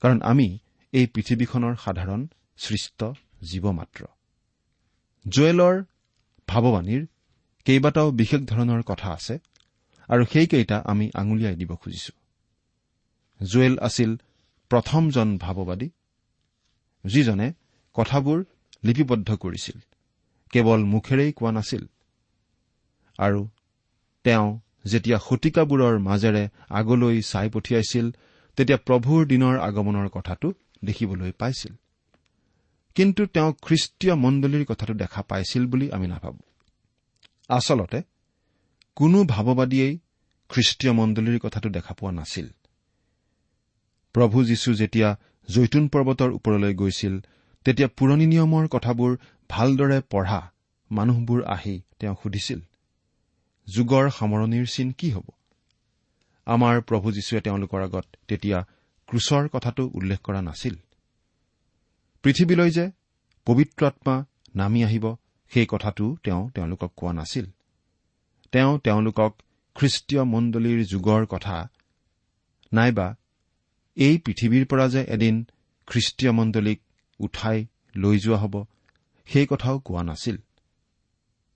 কাৰণ 0.03 0.19
আমি 0.23 0.49
এই 0.93 1.07
পৃথিৱীখনৰ 1.15 1.75
সাধাৰণ 1.85 2.21
সৃষ্ট 2.57 3.01
জীৱ 3.43 3.65
মাত্ৰ 3.79 4.01
জুৱেলৰ 5.27 5.77
ভাৱবাণীৰ 6.49 7.03
কেইবাটাও 7.69 8.11
বিশেষ 8.11 8.41
ধৰণৰ 8.41 8.83
কথা 8.83 9.09
আছে 9.13 9.35
আৰু 10.09 10.23
সেইকেইটা 10.33 10.77
আমি 10.87 11.11
আঙুলিয়াই 11.15 11.57
দিব 11.57 11.75
খুজিছো। 11.75 12.13
জুৱেল 13.41 13.79
আছিল 13.79 14.11
প্ৰথমজন 14.71 15.29
ভাৱবাদী 15.39 15.89
যিজনে 17.05 17.53
কথাবোৰ 17.95 18.39
লিপিবদ্ধ 18.85 19.37
কৰিছিল 19.37 19.79
কেৱল 20.53 20.81
মুখেৰেই 20.85 21.33
কোৱা 21.33 21.53
নাছিল। 21.53 21.85
আৰু 23.19 23.49
তেওঁ 24.25 24.49
যেতিয়া 24.85 25.19
শতিকাবোৰৰ 25.19 25.99
মাজেৰে 25.99 26.49
আগলৈ 26.71 27.17
চাই 27.23 27.49
পঠিয়াইছিল 27.49 28.07
তেতিয়া 28.57 28.79
প্ৰভুৰ 28.79 29.21
দিনৰ 29.27 29.55
আগমনৰ 29.59 30.09
কথাটো 30.09 30.53
দেখিবলৈ 30.85 31.33
পাইছিল। 31.33 31.73
কিন্তু 32.95 33.23
তেওঁ 33.27 33.51
খ্ৰীষ্টীয় 33.65 34.15
মণ্ডলীৰ 34.15 34.65
কথাটো 34.65 34.95
দেখা 34.95 35.23
পাইছিল 35.23 35.67
বুলি 35.67 35.93
আমি 35.93 36.07
নাভাবো। 36.07 36.48
আচলতে 37.49 38.03
কোনো 38.97 39.25
ভাৱবাদীয়েই 39.25 39.99
খ্ৰীষ্টীয় 40.49 40.93
মণ্ডলীৰ 40.93 41.39
কথাটো 41.39 41.69
দেখা 41.69 41.95
পোৱা 41.95 42.13
নাছিল। 42.13 42.47
প্ৰভু 44.15 44.45
যীশু 44.45 44.75
যেতিয়া 44.75 45.17
জৈতুন 45.49 45.89
পৰ্বতৰ 45.89 46.31
ওপৰলৈ 46.31 46.75
গৈছিল 46.75 47.21
তেতিয়া 47.65 47.89
পুৰণি 47.89 48.27
নিয়মৰ 48.27 48.69
কথাবোৰ 48.69 49.17
ভালদৰে 49.51 50.01
পঢ়া 50.11 50.41
মানুহবোৰ 50.91 51.45
আহি 51.45 51.83
তেওঁ 51.99 52.17
সুধিছিল 52.23 52.61
যুগৰ 53.69 54.11
সামৰণিৰ 54.11 54.67
চিন 54.67 54.91
কি 54.91 55.11
হ'ব? 55.11 55.27
আমাৰ 56.47 56.81
প্ৰভু 56.81 57.13
যীশুৱে 57.13 57.41
তেওঁলোকৰ 57.41 57.81
আগত 57.83 58.07
তেতিয়া 58.29 58.59
ক্ৰুচৰ 59.09 59.49
কথাটো 59.49 59.91
উল্লেখ 59.95 60.21
কৰা 60.21 60.43
নাছিল। 60.43 60.75
পৃথিৱীলৈ 62.23 62.71
যে 62.71 62.91
পবিত্ৰ 63.47 63.87
আত্মা 63.87 64.25
নামি 64.55 64.85
আহিব 64.85 65.17
সেই 65.51 65.67
কথাটো 65.69 66.17
তেওঁ 66.25 66.51
তেওঁলোকক 66.51 66.93
কোৱা 66.97 67.13
নাছিল। 67.13 67.47
তেওঁ 68.53 68.79
তেওঁলোকক 68.79 69.33
খ্ৰীষ্টীয় 69.75 70.25
মণ্ডলীৰ 70.25 70.85
যুগৰ 70.85 71.27
কথা 71.27 71.69
নাইবা 72.73 73.17
এই 73.97 74.19
পৃথিৱীৰ 74.19 74.65
পৰা 74.67 74.89
যে 74.89 75.03
এদিন 75.09 75.45
খ্ৰীষ্টীয় 75.87 76.33
মণ্ডলীক 76.33 76.81
উঠাই 77.21 77.67
লৈ 77.97 78.19
যোৱা 78.19 78.39
হ'ব 78.39 78.65
সেই 79.27 79.47
কথাও 79.47 79.79
কোৱা 79.79 80.03
নাছিল। 80.03 80.37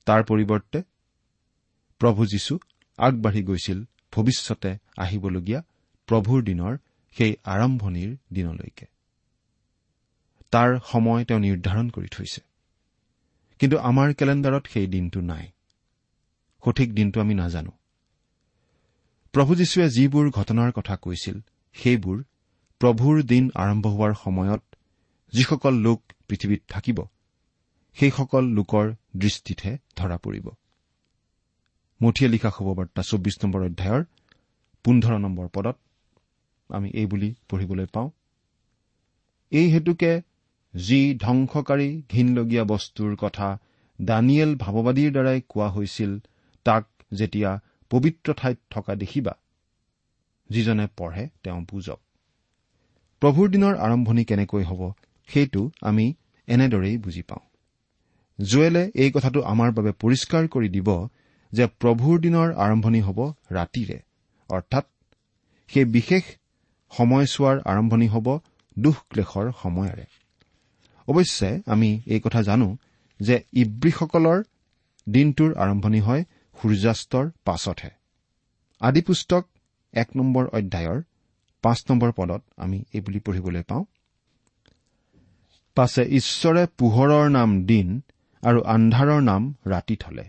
তাৰ 0.06 0.22
পৰিৱৰ্তে 0.24 0.82
প্ৰভু 2.00 2.26
যীশু 2.26 2.58
আগবাঢ়ি 2.98 3.42
গৈছিল 3.42 3.84
ভৱিষ্যতে 4.12 4.70
আহিবলগীয়া 4.98 5.60
প্ৰভুৰ 6.08 6.42
দিনৰ 6.42 6.72
সেই 7.16 7.36
আৰম্ভণিৰ 7.44 8.16
দিনলৈকে। 8.32 8.86
তাৰ 10.50 10.70
সময় 10.86 11.24
তেওঁ 11.24 11.40
নিৰ্ধাৰণ 11.40 11.90
কৰি 11.90 12.08
থৈছে। 12.08 12.40
কিন্তু 13.62 13.78
আমাৰ 13.78 14.14
কেলেণ্ডাৰত 14.14 14.64
সেই 14.72 14.86
দিনটো 14.86 15.20
নাই। 15.20 15.44
সঠিক 16.64 16.94
দিনটো 16.94 17.20
আমি 17.20 17.34
নাজানো। 17.34 17.72
প্ৰভু 19.34 19.54
যীশুৱে 19.54 19.86
যিবোৰ 19.88 20.30
ঘটনাৰ 20.30 20.72
কথা 20.72 20.96
কৈছিল 20.96 21.36
সেইবোৰ 21.74 22.24
প্ৰভুৰ 22.80 23.22
দিন 23.22 23.50
আৰম্ভ 23.54 23.86
হোৱাৰ 23.86 24.14
সময়ত 24.14 24.62
যিসকল 25.32 25.74
লোক 25.74 26.02
পৃথিৱীত 26.28 26.62
থাকিব 26.68 26.98
সেইসকল 27.94 28.44
লোকৰ 28.44 28.92
দৃষ্টিতহে 29.16 29.78
ধৰা 29.96 30.16
পৰিব। 30.16 30.46
মুঠিয়ে 32.00 32.30
লিখা 32.30 32.50
শুভবাৰ্তা 32.50 33.02
চৌব্বিছ 33.02 33.44
নম্বৰ 33.44 33.62
অধ্যায়ৰ 33.62 34.04
পোন্ধৰ 34.84 35.18
নম্বৰ 35.18 35.48
পদত 35.48 35.76
আমি 36.68 36.90
এই 36.94 37.06
বুলি 37.06 37.34
পঢ়িবলৈ 37.48 37.86
পাওঁ 37.86 38.10
এই 39.50 39.66
হেতুকে 39.70 40.22
যি 40.74 41.18
ধ্বংসকাৰী 41.20 42.02
ঘীনলগীয়া 42.10 42.64
বস্তুৰ 42.64 43.16
কথা 43.16 43.58
দানিয়েল 44.00 44.56
ভাৱবাদীৰ 44.56 45.12
দ্বাৰাই 45.12 45.40
কোৱা 45.48 45.68
হৈছিল 45.68 46.18
তাক 46.64 46.84
যেতিয়া 47.14 47.60
পবিত্ৰ 47.90 48.34
ঠাইত 48.36 48.58
থকা 48.70 48.94
দেখিবা। 48.94 49.34
যিজনে 50.50 50.86
পঢ়ে 50.96 51.28
তেওঁ 51.42 51.60
বুজক। 51.72 52.00
প্ৰভুৰ 53.22 53.50
দিনৰ 53.50 53.74
আৰম্ভণি 53.76 54.24
কেনেকৈ 54.24 54.62
হ'ব 54.62 54.92
সেইটো 55.28 55.70
আমি 55.80 56.14
এনেদৰেই 56.48 56.98
বুজি 56.98 57.22
পাওঁ। 57.22 57.44
জুৱেলে 58.40 58.90
এই 58.94 59.10
কথাটো 59.10 59.40
আমাৰ 59.42 59.70
বাবে 59.72 59.92
পৰিষ্কাৰ 59.92 60.48
কৰি 60.48 60.68
দিব 60.68 60.88
যে 61.52 61.66
প্ৰভুৰ 61.66 62.20
দিনৰ 62.20 62.48
আৰম্ভণি 62.54 63.00
হ'ব 63.00 63.18
ৰাতিৰে। 63.52 63.98
অৰ্থাৎ 64.50 64.86
সেই 65.68 65.84
বিশেষ 65.84 66.22
সময়ছোৱাৰ 66.92 67.56
আৰম্ভণি 67.64 68.08
হ'ব 68.08 68.38
দুখ 68.78 68.96
ক্লেশৰ 69.10 69.52
সময়েৰে। 69.62 70.21
অৱশ্যে 71.08 71.62
আমি 71.66 72.00
এই 72.06 72.20
কথা 72.20 72.42
জানো 72.42 72.76
যে 73.20 73.42
ইব্ৰীসকলৰ 73.52 74.42
দিনটোৰ 75.08 75.54
আৰম্ভণি 75.54 76.00
হয় 76.00 76.24
সূৰ্যাস্তৰ 76.62 77.30
পাছতহে। 77.44 77.90
আদিপুস্তক 78.80 79.48
এক 79.92 80.08
নম্বৰ 80.16 80.46
অধ্যায়ৰ 80.46 81.02
পাঁচ 81.62 81.84
নম্বৰ 81.90 82.12
পদত 82.12 82.42
আমি 82.56 82.84
এইবুলি 82.92 83.20
পঢ়িবলৈ 83.20 83.62
পাওঁ। 83.62 83.84
পাছে 85.74 86.02
ঈশ্বৰে 86.02 86.66
পোহৰৰ 86.78 87.30
নাম 87.30 87.62
দিন 87.64 88.00
আৰু 88.42 88.62
আন্ধাৰৰ 88.62 89.22
নাম 89.22 89.54
ৰাতি 89.66 89.96
থলে। 89.96 90.24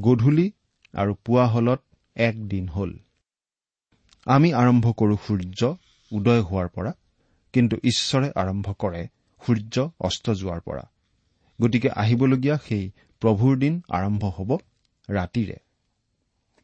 গধূলি 0.00 0.52
আৰু 0.92 1.14
পুৱা 1.14 1.46
হলত 1.46 1.82
এক 2.16 2.48
দিন 2.48 2.68
হ'ল। 2.68 2.98
আমি 4.26 4.52
আৰম্ভ 4.52 4.92
কৰো 4.92 5.16
সূৰ্য 5.26 5.76
উদয় 6.12 6.42
হোৱাৰ 6.42 6.68
পৰা 6.68 6.92
কিন্তু 7.52 7.76
ঈশ্বৰে 7.84 8.32
আৰম্ভ 8.34 8.72
কৰে 8.72 9.06
সূৰ্য 9.46 9.90
অস্ত 10.00 10.30
যোৱাৰ 10.30 10.60
পৰা। 10.60 10.82
গতিকে 11.60 11.88
আহিবলগীয়া 11.90 12.58
সেই 12.58 12.90
প্ৰভুৰ 13.20 13.56
দিন 13.56 13.82
আৰম্ভ 13.90 14.24
হ'ব 14.24 14.56
ৰাতিৰে। 15.10 15.56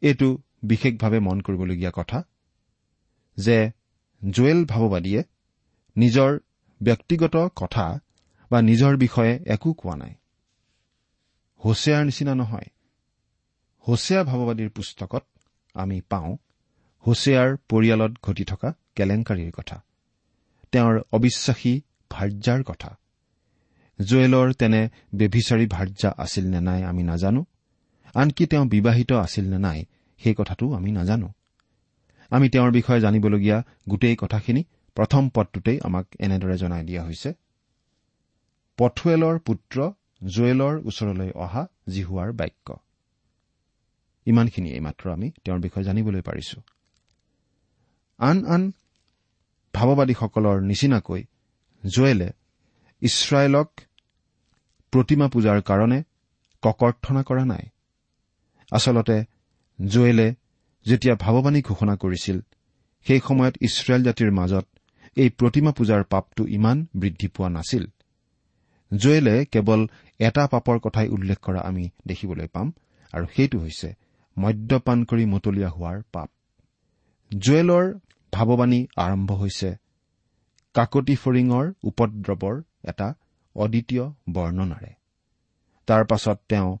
এইটো 0.01 0.37
বিশেষভাৱে 0.63 1.19
মন 1.19 1.41
কৰিবলগীয়া 1.41 1.91
কথা 1.95 2.23
যে 3.37 3.71
জুৱেল 4.29 4.65
ভাৱবাদীয়ে 4.65 5.23
নিজৰ 5.97 6.39
ব্যক্তিগত 6.81 7.35
কথা 7.55 7.99
বা 8.51 8.61
নিজৰ 8.61 8.97
বিষয়ে 8.97 9.39
একো 9.45 9.73
কোৱা 9.73 9.95
নাই। 9.95 10.13
হোছেয়াৰ 11.65 12.05
নিচিনা 12.05 12.35
নহয়। 12.35 12.65
হোছেয়া 13.87 14.23
ভাৱবাদীৰ 14.23 14.69
পুস্তকত 14.69 15.23
আমি 15.73 16.01
পাওঁ 16.01 16.37
হোছেয়াৰ 17.07 17.57
পৰিয়ালত 17.69 18.11
ঘটি 18.23 18.45
থকা 18.45 18.73
কেলেংকাৰীৰ 18.95 19.51
কথা। 19.51 19.83
তেওঁৰ 20.71 21.01
অবিশ্বাসী 21.11 21.81
ভাৰ্যাৰ 22.11 22.61
কথা। 22.63 22.91
জুৱেলৰ 23.99 24.47
তেনে 24.53 24.81
বেভিচাৰী 25.15 25.65
ভাৰ্যা 25.67 26.09
আছিল 26.17 26.45
নে 26.49 26.59
নাই 26.59 26.79
আমি 26.83 27.03
নাজানো। 27.03 27.41
আনকি 28.15 28.43
তেওঁ 28.45 28.65
বিবাহিত 28.65 29.11
আছিল 29.25 29.45
নে 29.49 29.59
নাই 29.59 29.79
সেই 30.21 30.35
কথাটো 30.37 30.65
আমি 30.73 30.89
নাজানো। 30.91 31.29
আমি 32.31 32.47
তেওঁৰ 32.49 32.71
বিষয়ে 32.71 33.01
জানিবলগীয়া 33.01 33.57
গোটেই 33.89 34.15
কথাখিনি 34.15 34.61
প্ৰথম 34.97 35.23
পদটোতেই 35.35 35.77
আমাক 35.83 36.05
এনেদৰে 36.19 36.55
জনাই 36.57 36.83
দিয়া 36.83 37.01
হৈছে। 37.03 37.29
পথুৱেলৰ 38.79 39.35
পুত্ৰ 39.39 39.77
জুৱেলৰ 40.23 40.75
ওচৰলৈ 40.85 41.29
অহা 41.35 41.63
জিহুৱাৰ 41.89 42.29
বাক্য। 42.31 42.67
ইমানখিনিয়ে 44.27 44.77
মাত্ৰ 44.79 45.03
আমি 45.11 45.27
তেওঁৰ 45.43 45.59
বিষয়ে 45.59 45.83
জানিবলৈ 45.83 46.21
পাৰিছো। 46.21 46.57
আন 48.19 48.37
আন 48.45 48.61
ভাৱবাদীসকলৰ 49.73 50.57
নিচিনাকৈ 50.61 51.21
জুৱেলে 51.83 52.29
ইছৰাইলক 53.01 53.69
প্ৰতিমা 54.93 55.27
পূজাৰ 55.27 55.61
কাৰণে 55.61 55.99
ককৰ্থনা 56.63 57.21
কৰা 57.23 57.45
নাই। 57.45 57.65
আচলতে 58.71 59.17
জুৱেলে 59.81 60.27
যেতিয়া 60.85 61.15
ভাৱবাণী 61.15 61.61
ঘোষণা 61.61 61.95
কৰিছিল 61.95 62.37
সেই 63.05 63.19
সময়ত 63.19 63.55
ইছৰাইল 63.61 64.01
জাতিৰ 64.03 64.31
মাজত 64.31 64.65
এই 65.17 65.29
প্ৰতিমা 65.29 65.71
পূজাৰ 65.71 66.03
পাপটো 66.03 66.43
ইমান 66.47 66.87
বৃদ্ধি 66.95 67.27
পোৱা 67.27 67.49
নাছিল। 67.49 67.83
জুৱেলে 68.91 69.45
কেৱল 69.45 69.81
এটা 70.19 70.43
পাপৰ 70.47 70.79
কথাই 70.79 71.07
উল্লেখ 71.07 71.37
কৰা 71.39 71.61
আমি 71.61 71.89
দেখিবলৈ 72.07 72.47
পাম 72.47 72.67
আৰু 73.13 73.25
সেইটো 73.35 73.57
হৈছে 73.59 73.89
মদ্যপান 74.37 75.03
কৰি 75.03 75.25
মতলীয়া 75.25 75.69
হোৱাৰ 75.69 75.97
পাপ। 76.11 76.29
জুৱেলৰ 77.37 77.85
ভাৱবাণী 78.33 78.87
আৰম্ভ 78.97 79.31
হৈছে 79.31 79.69
কাকতি 80.75 81.15
ফৰিঙৰ 81.15 81.65
উপদ্ৰৱৰ 81.83 82.61
এটা 82.83 83.07
অদ্বিতীয় 83.55 84.03
বৰ্ণনাৰে। 84.29 84.91
তাৰ 85.87 86.05
পাছত 86.05 86.37
তেওঁ 86.49 86.77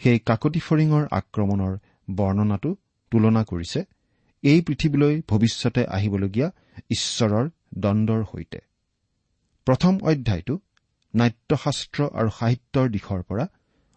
সেই 0.00 0.18
কাকতি 0.18 0.60
ফৰিঙৰ 0.60 1.06
আক্ৰমণৰ 1.10 1.78
বৰ্ণনাটো 2.10 2.70
তুলনা 3.10 3.44
কৰিছে। 3.44 3.84
এই 4.42 4.60
পৃথিৱীলৈ 4.60 5.22
ভৱিষ্যতে 5.28 5.86
আহিবলগীয়া 5.86 6.48
ঈশ্বৰৰ 6.90 7.48
দণ্ডৰ 7.78 8.24
সৈতে। 8.24 8.60
প্ৰথম 9.66 9.98
অধ্যায়টো 10.02 10.58
নাট্যশাস্ত্ৰ 11.14 12.00
আৰু 12.14 12.30
সাহিত্যৰ 12.38 12.86
দিশৰ 12.88 13.22
পৰা 13.22 13.46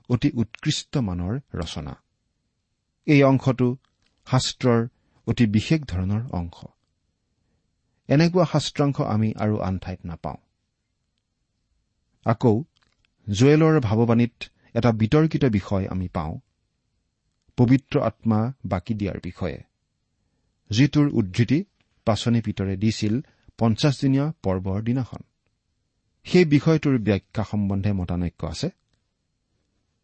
অতি 0.10 0.30
উৎকৃষ্ট 0.36 0.98
মানৰ 0.98 1.40
ৰচনা। 1.54 1.94
এই 3.08 3.24
অংশটো 3.24 3.68
শাস্ত্ৰৰ 4.28 4.88
অতি 5.28 5.46
বিশেষ 5.46 5.82
ধৰণৰ 5.82 6.24
অংশ। 6.32 6.77
এনেকুৱা 8.10 8.46
শাস্ত্ৰাংশ 8.52 9.02
আমি 9.02 9.34
আৰু 9.34 9.56
আন 9.60 9.80
ঠাইত 9.80 10.00
নাপাওঁ। 10.06 10.38
আকৌ 12.26 12.64
জুৱেলৰ 13.30 13.80
ভাৱবাণীত 13.80 14.36
এটা 14.74 14.92
বিতৰ্কিত 14.92 15.46
বিষয় 15.46 15.88
আমি 15.88 16.08
পাওঁ 16.08 16.40
পবিত্ৰ 17.58 18.00
আত্মা 18.00 18.54
বাকী 18.66 18.94
দিয়াৰ 18.94 19.20
বিষয়ে 19.24 19.64
যিটোৰ 20.70 21.08
উদ্ধৃতি 21.14 21.64
পাচনি 22.06 22.42
পিতৰে 22.42 22.78
দিছিল 22.78 23.22
পঞ্চাছদিনীয়া 23.58 24.34
পৰ্বৰ 24.44 24.82
দিনাখন। 24.82 25.22
সেই 26.26 26.46
বিষয়টোৰ 26.46 26.98
ব্যাখ্যা 26.98 27.44
সম্বন্ধে 27.44 27.92
মতানৈক্য 27.94 28.48
আছে। 28.48 28.70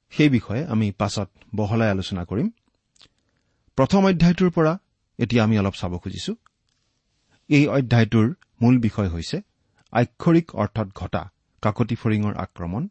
সেই 0.09 0.29
বিষয়ে 0.29 0.65
আমি 0.65 0.91
পাছত 0.91 1.29
বহলাই 1.55 1.89
আলোচনা 1.89 2.23
কৰিম। 2.25 2.49
প্ৰথম 3.77 4.05
অধ্যায়টোৰ 4.05 4.49
পৰা 4.49 4.73
এতিয়া 5.19 5.43
আমি 5.43 5.59
অলপ 5.59 5.73
চাব 5.73 5.97
খুজিছো। 5.97 6.35
এই 7.49 7.67
অধ্যায়টোৰ 7.67 8.27
মূল 8.61 8.79
বিষয় 8.79 9.09
হৈছে 9.09 9.37
আক্ষৰিক 9.93 10.55
অৰ্থত 10.55 10.87
ঘটা 10.95 11.29
কাকতি 11.63 11.95
ফৰিঙৰ 11.95 12.33
আক্ৰমণ 12.35 12.87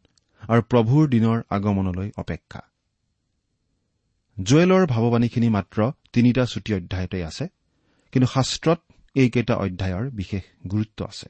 আৰু 0.49 0.61
প্ৰভুৰ 0.61 1.09
দিনৰ 1.09 1.41
আগমনলৈ 1.49 2.11
অপেক্ষা। 2.17 2.61
জুৱেলৰ 4.39 4.85
ভাৱবাণীখিনি 4.85 5.49
মাত্ৰ 5.49 5.91
তিনিটা 6.13 6.45
চুটি 6.45 6.73
অধ্যায়তে 6.73 7.23
আছে 7.23 7.45
কিন্তু 8.11 8.27
শাস্ত্ৰত 8.27 8.79
এইকেইটা 9.15 9.55
অধ্যায়ৰ 9.55 10.09
বিশেষ 10.09 10.43
গুৰুত্ব 10.67 11.05
আছে। 11.05 11.29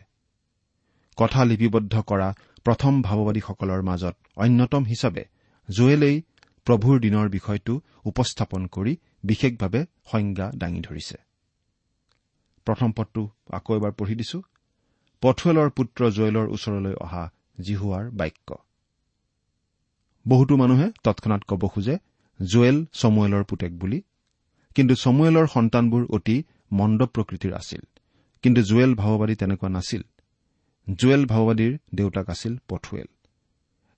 কথা 1.18 1.46
লিপিবদ্ধ 1.46 2.02
কৰা 2.02 2.34
প্ৰথম 2.64 3.02
ভাৱবাদীসকলৰ 3.02 3.82
মাজত 3.82 4.16
অন্যতম 4.36 4.84
হিচাপে 4.84 5.24
জুৱেলেই 5.70 6.24
প্ৰভুৰ 6.66 7.00
দিনৰ 7.00 7.30
বিষয়টো 7.30 7.82
উপস্থাপন 8.06 8.66
কৰি 8.66 8.98
বিশেষভাৱে 9.24 9.86
সংজ্ঞা 10.12 10.52
দাঙি 10.56 10.82
ধৰিছে। 10.82 11.18
প্ৰথম 12.66 12.90
পদটো 12.92 13.22
আকৌ 13.50 13.72
এবাৰ 13.76 13.92
পঢ়ি 13.92 14.16
দিছো। 14.16 14.40
পথুৱেলৰ 15.24 15.70
পুত্ৰ 15.70 16.02
জুৱেলৰ 16.12 16.48
ওচৰলৈ 16.50 16.94
অহা 17.06 17.24
জিহুৱাৰ 17.62 18.06
বাক্য। 18.12 18.50
বহুতো 20.26 20.54
মানুহে 20.58 20.88
তৎক্ষণাত 21.04 21.42
ক'ব 21.48 21.64
খোজে 21.68 21.96
জুৱেল 22.40 22.78
চমুৱেলৰ 22.94 23.44
পুতেক 23.44 23.72
বুলি। 23.80 24.00
কিন্তু 24.76 24.94
চমুৱেলৰ 24.96 25.48
সন্তানবোৰ 25.48 26.04
অতি 26.10 26.38
মন্দ 26.72 27.00
প্ৰকৃতিৰ 27.06 27.54
আছিল। 27.54 27.82
কিন্তু 28.44 28.62
জুৱেল 28.62 28.92
ভাৱবাদী 28.96 29.36
তেনেকুৱা 29.36 29.70
নাছিল। 29.70 30.04
জুৱেল 30.88 31.26
ভাৱবাদীৰ 31.26 31.74
দেউতাক 31.96 32.30
আছিল 32.30 32.54
পথুৱেল 32.68 33.08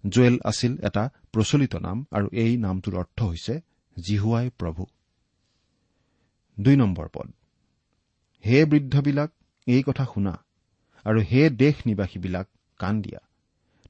জুৱেল 0.04 0.36
আছিল 0.43 0.73
এটা 0.84 1.04
প্ৰচলিত 1.34 1.73
নাম 1.75 1.97
আৰু 2.12 2.28
এই 2.34 2.51
নামটোৰ 2.58 2.95
অৰ্থ 2.95 3.19
হৈছে 3.23 3.54
জিহুৱাই 3.97 4.49
প্ৰভু। 4.60 4.84
দুই 6.58 6.75
নম্বৰ 6.75 7.08
পদ। 7.13 7.28
হে 8.45 8.58
বৃদ্ধবিলাক 8.65 9.29
এই 9.67 9.81
কথা 9.88 10.05
শুনা। 10.13 10.34
আৰু 11.05 11.19
হে 11.21 11.41
দেশ 11.62 11.75
নিবাসীবিলাক 11.86 12.47
কাণ 12.79 12.93
দিয়া। 13.01 13.21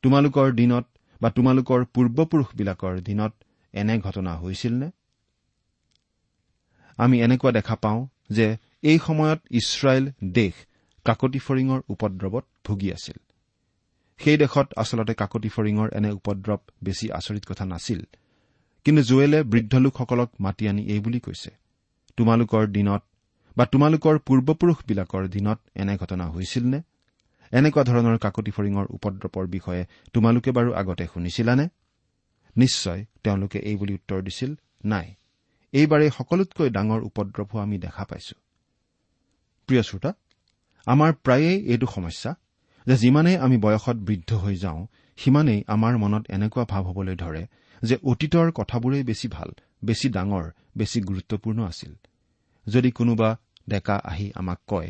তোমালোকৰ 0.03 0.47
দিনত 0.51 0.85
বা 1.21 1.29
তোমালোকৰ 1.29 1.81
পূৰ্বপুৰুষবিলাকৰ 1.93 2.95
দিনত 3.01 3.33
এনে 3.73 3.95
ঘটনা 3.99 4.31
হৈছিল 4.37 4.73
নে 4.73 4.89
আমি 6.97 7.15
এনেকুৱা 7.21 7.51
দেখা 7.51 7.75
পাওঁ 7.75 8.01
যে 8.29 8.47
এই 8.83 8.97
সময়ত 9.05 9.39
ইছৰাইল 9.51 10.05
দেশ 10.33 10.53
কাকতি 11.05 11.39
ফৰিঙৰ 11.39 11.79
উপদ্ৰৱত 11.93 12.45
ভুগি 12.65 12.89
আছিল। 12.93 13.17
সেই 14.19 14.37
দেশত 14.37 14.67
আচলতে 14.77 15.13
কাকতি 15.13 15.49
ফৰিঙৰ 15.49 15.87
এনে 15.97 16.11
উপদ্ৰৱ 16.11 16.61
বেছি 16.83 17.05
আচৰিত 17.11 17.43
কথা 17.49 17.65
নাছিল। 17.65 18.01
কিন্তু 18.85 19.01
জুৱেলে 19.01 19.39
বৃদ্ধ 19.43 19.73
লোকসকলক 19.75 20.29
মাতি 20.39 20.63
আনি 20.69 20.81
এই 20.93 20.99
বুলি 20.99 21.19
কৈছে 21.19 21.51
তোমালোকৰ 22.17 22.63
দিনত 22.67 23.03
বা 23.57 23.63
তোমালোকৰ 23.65 24.15
পূৰ্বপুৰুষবিলাকৰ 24.27 25.23
দিনত 25.27 25.59
এনে 25.75 25.93
ঘটনা 25.97 26.25
হৈছিল 26.27 26.65
নে 26.73 26.79
এনেকুৱা 27.53 27.83
ধৰণৰ 27.89 28.17
কাকতি 28.17 28.51
ফৰিঙৰ 28.51 28.85
উপদ্ৰৱৰ 28.95 29.45
বিষয়ে 29.47 29.83
তোমালোকে 30.13 30.51
বাৰু 30.51 30.69
আগতে 30.73 31.05
শুনিছিলানে? 31.13 31.65
নিশ্চয় 32.57 33.05
তেওঁলোকে 33.23 33.59
এই 33.59 33.75
বুলি 33.75 33.93
উত্তৰ 33.93 34.19
দিছিল 34.21 34.51
নাই 34.85 35.07
এইবাৰেই 35.73 36.11
সকলোতকৈ 36.17 36.69
ডাঙৰ 36.69 36.99
উপদ্ৰৱো 37.09 37.55
আমি 37.59 37.77
দেখা 37.77 38.03
পাইছো। 38.09 38.35
প্ৰিয় 39.69 39.83
শ্ৰোতা 39.83 40.11
আমাৰ 40.87 41.11
প্ৰায়েই 41.25 41.57
এইটো 41.71 41.87
সমস্যা 41.87 42.31
যে 42.87 42.95
যিমানেই 42.97 43.37
আমি 43.37 43.57
বয়সত 43.57 43.97
বৃদ্ধ 44.07 44.31
হৈ 44.33 44.55
যাওঁ 44.55 44.81
সিমানেই 45.17 45.59
আমাৰ 45.67 45.93
মনত 45.97 46.23
এনেকুৱা 46.35 46.63
ভাৱ 46.71 46.83
হ'বলৈ 46.89 47.15
ধৰে 47.15 47.43
যে 47.81 47.95
অতীতৰ 48.03 48.47
কথাবোৰেই 48.51 49.03
বেছি 49.03 49.27
ভাল 49.27 49.49
বেছি 49.85 50.07
ডাঙৰ 50.09 50.45
বেছি 50.77 50.97
গুৰুত্বপূৰ্ণ 51.01 51.59
আছিল। 51.65 51.93
যদি 52.67 52.89
কোনোবা 52.91 53.29
ডেকা 53.69 53.95
আহি 54.03 54.31
আমাক 54.35 54.59
কয় 54.67 54.89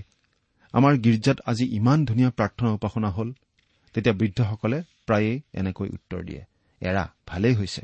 আমাৰ 0.73 0.93
গীৰ্জাত 0.97 1.38
আজি 1.45 1.65
ইমান 1.77 1.99
ধুনীয়া 2.05 2.29
প্ৰাৰ্থনা 2.29 2.69
উপাসনা 2.73 3.09
হ'ল 3.09 3.29
তেতিয়া 3.95 4.15
বৃদ্ধসকলে 4.15 4.77
প্ৰায়েই 5.07 5.41
এনেকৈ 5.53 5.89
উত্তৰ 5.89 6.21
দিয়ে 6.23 6.41
এৰা 6.81 7.03
ভালেই 7.27 7.55
হৈছে। 7.55 7.81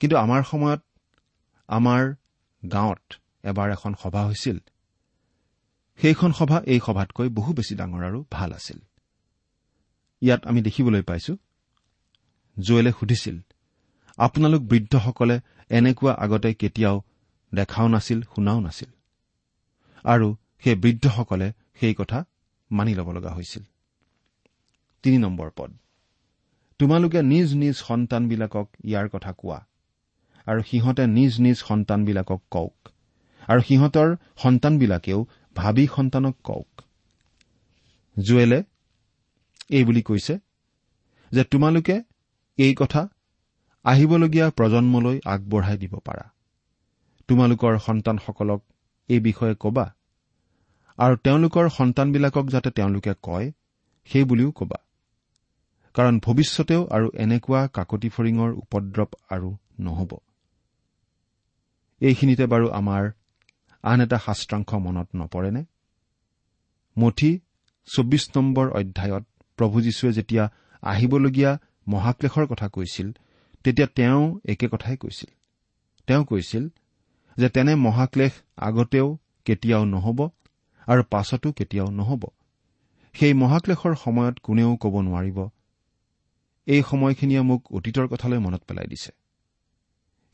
কিন্তু 0.00 0.16
আমাৰ 0.16 0.40
সময়ত 0.42 0.80
আমাৰ 1.68 2.02
গাঁৱত 2.62 3.04
এবাৰ 3.44 3.68
এখন 3.70 3.92
সভা 4.02 4.22
হৈছিল। 4.24 4.58
সেইখন 5.98 6.30
সভা 6.32 6.58
এই 6.66 6.80
সভাতকৈ 6.86 7.28
বহু 7.28 7.50
বেছি 7.52 7.74
ডাঙৰ 7.74 8.02
আৰু 8.04 8.24
ভাল 8.30 8.50
আছিল। 8.52 8.78
ইয়াত 10.22 10.40
আমি 10.46 10.60
দেখিবলৈ 10.62 11.02
পাইছো 11.02 11.32
জুৱেলে 12.56 12.92
সুধিছিল 12.92 13.36
আপোনালোক 14.18 14.62
বৃদ্ধসকলে 14.62 15.36
এনেকুৱা 15.70 16.12
আগতে 16.14 16.50
কেতিয়াও 16.54 16.96
দেখাও 17.54 17.88
নাছিল 17.88 18.18
শুনাও 18.34 18.60
নাছিল? 18.60 18.90
আৰু 20.04 20.36
সেই 20.64 20.74
বৃদ্ধসকলে 20.74 21.52
সেই 21.80 21.94
কথা 21.94 22.24
মানি 22.70 22.94
ল'ব 22.94 23.12
লগা 23.12 23.30
হৈছিল। 23.34 23.62
তিনি 25.02 25.18
নম্বৰ 25.18 25.50
পদ। 25.56 25.72
তোমালোকে 26.78 27.22
নিজ 27.22 27.54
নিজ 27.54 27.74
সন্তানবিলাকক 27.76 28.68
ইয়াৰ 28.84 29.08
কথা 29.08 29.32
কোৱা 29.32 29.66
আৰু 30.46 30.62
সিহঁতে 30.62 31.06
নিজ 31.06 31.40
নিজ 31.40 31.56
সন্তানবিলাকক 31.56 32.42
কওক 32.50 32.88
আৰু 33.48 33.60
সিহঁতৰ 33.60 34.16
সন্তানবিলাকেও 34.36 35.26
ভাবি 35.56 35.88
সন্তানক 35.96 36.36
কওক। 36.44 36.82
জুৱেলে 38.18 38.62
এই 39.70 39.84
বুলি 39.84 40.02
কৈছে 40.02 40.38
যে 41.32 41.44
তোমালোকে 41.44 42.02
এই 42.56 42.74
কথা 42.74 43.08
আহিবলগীয়া 43.84 44.50
প্ৰজন্মলৈ 44.50 45.20
আগবঢ়াই 45.24 45.78
দিব 45.78 45.98
পাৰা। 45.98 46.30
তোমালোকৰ 47.28 47.78
সন্তানসকলক 47.78 48.62
এই 49.08 49.20
বিষয়ে 49.20 49.54
কবা। 49.60 49.94
আৰু 50.98 51.16
তেওঁলোকৰ 51.16 51.68
সন্তানবিলাকক 51.68 52.46
যাতে 52.48 52.70
তেওঁলোকে 52.70 53.14
কয় 53.22 53.52
সেই 54.06 54.24
বুলিও 54.24 54.50
কবা। 54.50 54.76
কাৰণ 55.94 56.18
ভৱিষ্যতেও 56.18 56.86
আৰু 56.86 57.10
এনেকুৱা 57.14 57.68
কাকতি 57.68 58.08
ফৰিঙৰ 58.08 58.50
উপদ্ৰৱ 58.52 59.06
আৰু 59.28 59.56
নহ'ব। 59.80 60.18
এইখিনিতে 62.00 62.46
বাৰু 62.46 62.70
আমাৰ 62.70 63.10
আন 63.82 64.00
এটা 64.00 64.18
শাস্ত্ৰাংশ 64.18 64.74
মনত 64.74 65.08
নপৰেনে? 65.16 65.64
মঠি 66.98 67.40
চৌবিছ 67.86 68.36
নম্বৰ 68.36 68.70
অধ্যায়ত 68.70 69.24
প্ৰভু 69.56 69.80
যীশুৱে 69.80 70.12
যেতিয়া 70.12 70.50
আহিবলগীয়া 70.82 71.58
মহাক্লেশৰ 71.88 72.46
কথা 72.46 72.68
কৈছিল 72.68 73.12
তেতিয়া 73.64 73.86
তেওঁ 73.86 74.40
একে 74.44 74.68
কথাই 74.68 74.96
কৈছিল। 74.96 75.30
তেওঁ 76.06 76.24
কৈছিল 76.24 76.68
যে 77.38 77.48
তেনে 77.48 77.74
মহাক্লেশ 77.74 78.32
আগতেও 78.56 79.18
কেতিয়াও 79.44 79.84
নহ'ব 79.84 80.20
আৰু 80.88 81.02
পাছতো 81.10 81.52
কেতিয়াও 81.52 81.90
নহ'ব। 81.90 82.22
সেই 83.14 83.32
মহাক্লেশৰ 83.32 83.94
সময়ত 83.94 84.36
কোনেও 84.42 84.76
ক'ব 84.76 84.94
নোৱাৰিব। 85.00 85.38
এই 86.66 86.82
সময়খিনিয়ে 86.82 87.42
মোক 87.42 87.60
অতীতৰ 87.72 88.06
কথালৈ 88.06 88.38
মনত 88.38 88.62
পেলাই 88.68 88.86
দিছে। 88.86 89.12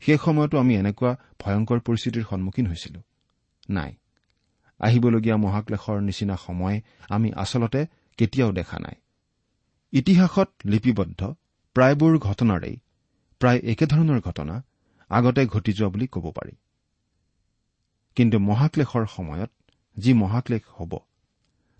সেই 0.01 0.17
সময়তো 0.25 0.55
আমি 0.57 0.73
এনেকুৱা 0.75 1.11
ভয়ংকৰ 1.39 1.79
পৰিস্থিতিৰ 1.79 2.23
সন্মুখীন 2.29 2.65
হৈছিলো। 2.67 2.99
নাই 3.69 3.91
আহিবলগীয়া 4.79 5.37
মহাক্লেশৰ 5.37 6.01
নিচিনা 6.01 6.35
সময় 6.35 6.81
আমি 7.09 7.29
আচলতে 7.35 7.81
কেতিয়াও 8.17 8.51
দেখা 8.51 8.79
নাই। 8.79 8.95
ইতিহাসত 9.93 10.49
লিপিবদ্ধ 10.65 11.21
প্ৰায়বোৰ 11.75 12.13
ঘটনাৰেই 12.17 12.75
প্ৰায় 13.41 13.59
একেধৰণৰ 13.63 14.19
ঘটনা 14.21 14.55
আগতে 15.09 15.45
ঘটি 15.45 15.71
যোৱা 15.73 15.89
বুলি 15.89 16.07
ক'ব 16.07 16.25
পাৰি। 16.31 16.53
কিন্তু 18.17 18.37
মহাক্লেশৰ 18.39 19.05
সময়ত 19.07 19.51
যি 19.97 20.11
মহাক্লেশ 20.13 20.63
হ'ব 20.77 20.91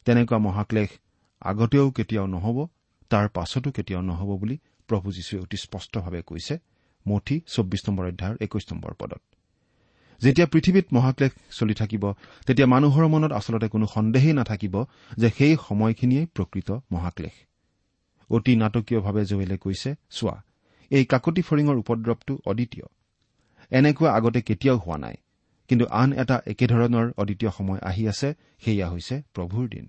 তেনেকুৱা 0.08 0.38
মহাক্লেশ 0.38 0.90
আগতেও 1.42 1.86
কেতিয়াও 1.92 2.28
নহ'ব 2.28 2.58
তাৰ 3.12 3.26
পাছতো 3.30 3.70
কেতিয়াও 3.72 4.02
নহ'ব 4.02 4.30
বুলি 4.40 4.56
প্ৰভু 4.90 5.08
যীশুৱে 5.12 5.38
অতি 5.40 5.58
স্পষ্টভাৱে 5.58 6.22
কৈছে 6.22 6.56
মঠি 7.08 7.36
চৌব্বিছ 7.48 7.82
নম্বৰ 7.88 8.06
অধ্যায়ৰ 8.08 8.36
একৈশ 8.42 8.64
নম্বৰ 8.72 8.94
পদত। 9.00 9.22
যেতিয়া 10.22 10.48
পৃথিৱীত 10.48 10.86
মহাক্লেশ 10.94 11.32
চলি 11.52 11.74
থাকিব 11.74 12.04
তেতিয়া 12.48 12.68
মানুহৰ 12.68 13.06
মনত 13.08 13.32
আচলতে 13.32 13.68
কোনো 13.68 13.86
সন্দেহেই 13.86 14.34
নাথাকিব 14.34 14.76
যে 15.18 15.30
সেই 15.38 15.54
সময়খিনিয়েই 15.68 16.28
প্ৰকৃত 16.36 16.70
মহাক্লেশ। 16.92 17.36
অতি 18.30 18.54
নাটকীয়ভাৱে 18.56 19.24
জুৱেলে 19.26 19.58
কৈছে 19.58 19.90
চোৱা 20.10 20.36
এই 20.92 21.06
কাকতি 21.06 21.42
ফৰিঙৰ 21.42 21.76
উপদ্ৰৱটো 21.84 22.34
অদ্বিতীয়। 22.46 22.86
এনেকুৱা 23.72 24.10
আগতে 24.18 24.40
কেতিয়াও 24.42 24.78
হোৱা 24.78 24.98
নাই। 24.98 25.16
কিন্তু 25.70 25.86
আন 25.86 26.14
এটা 26.14 26.42
একেধৰণৰ 26.48 27.12
অদ্বিতীয় 27.18 27.52
সময় 27.52 27.80
আহি 27.84 28.08
আছে 28.08 28.34
সেয়া 28.66 28.90
হৈছে 28.90 29.16
প্ৰভুৰ 29.34 29.66
দিন। 29.70 29.86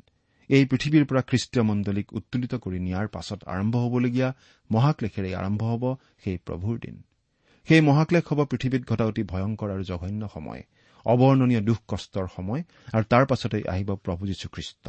এই 0.50 0.64
পৃথিৱীৰ 0.66 1.04
পৰা 1.04 1.22
খ্ৰীষ্টীয় 1.22 1.64
মণ্ডলীক 1.64 2.12
উত্তোলিত 2.12 2.54
কৰি 2.54 2.78
নিয়াৰ 2.78 3.08
পাছত 3.08 3.40
আৰম্ভ 3.44 3.76
হবলগীয়া 3.76 4.34
মহাক্লেশেৰে 4.70 5.34
আৰম্ভ 5.34 5.62
হ'ব 5.62 5.84
সেই 6.24 6.38
প্ৰভুৰ 6.46 6.78
দিন। 6.78 7.02
সেই 7.68 7.80
মহাক্লেশ 7.80 8.24
হ'ব 8.28 8.44
পৃথিৱীত 8.44 8.82
ঘটা 8.88 9.04
অতি 9.04 9.22
ভয়ংকৰ 9.22 9.70
আৰু 9.70 9.82
জঘন্য 9.82 10.28
সময় 10.34 10.62
অৱৰ্ণনীয় 11.06 11.60
দুখ 11.60 11.78
কষ্টৰ 11.88 12.26
সময় 12.36 12.62
আৰু 12.92 13.04
তাৰ 13.04 13.24
পাছতেই 13.26 13.64
আহিব 13.68 13.96
প্ৰভু 13.96 14.26
যীশুখ্ৰীষ্ট। 14.26 14.84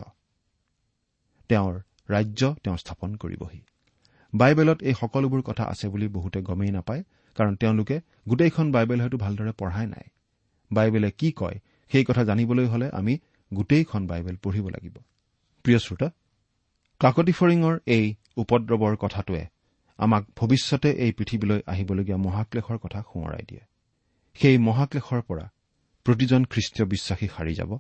তেওঁৰ 1.50 1.74
ৰাজ্য 2.10 2.56
তেওঁ 2.64 2.78
স্থাপন 2.78 3.16
কৰিবহি। 3.16 3.62
বাইবেলত 4.34 4.84
এই 4.84 4.94
সকলোবোৰ 4.94 5.42
কথা 5.42 5.64
আছে 5.64 5.88
বুলি 5.88 6.08
বহুতে 6.08 6.42
গমেই 6.42 6.72
নাপায় 6.72 7.04
কাৰণ 7.36 7.56
তেওঁলোকে 7.56 8.02
গোটেইখন 8.30 8.72
বাইবেল 8.72 9.02
হয়তো 9.02 9.18
ভালদৰে 9.18 9.52
পঢ়াই 9.52 9.88
নাই। 9.88 10.06
বাইবেলে 10.72 11.12
কি 11.12 11.32
কয় 11.32 11.60
সেই 11.92 12.06
কথা 12.06 12.24
জানিবলৈ 12.24 12.66
হলে 12.66 12.90
আমি 12.90 13.18
গোটেইখন 13.54 14.08
বাইবেল 14.08 14.36
পঢ়িব 14.36 14.70
লাগিব। 14.70 14.98
প্ৰিয় 15.64 15.80
শ্ৰোতা 15.80 16.10
কাকতি 17.00 17.32
ফৰিঙৰ 17.32 17.80
এই 17.86 18.16
উপদ্ৰৱৰ 18.38 18.96
কথাটোৱে 18.96 19.46
আমাক 19.98 20.24
ভৱিষ্যতে 20.36 20.92
এই 20.92 21.12
পৃথিৱীলৈ 21.12 21.62
আহিবলগীয়া 21.68 22.18
মহাক্লেশৰ 22.18 22.78
কথা 22.78 23.02
সোঁৱৰাই 23.02 23.44
দিয়ে। 23.48 23.62
সেই 24.36 24.58
মহাক্লেশৰ 24.58 25.22
পৰা 25.22 25.52
প্ৰতিজন 26.04 26.46
খ্ৰীষ্টীয় 26.46 26.90
বিশ্বাসী 26.90 27.28
সাৰি 27.28 27.54
যাব 27.54 27.78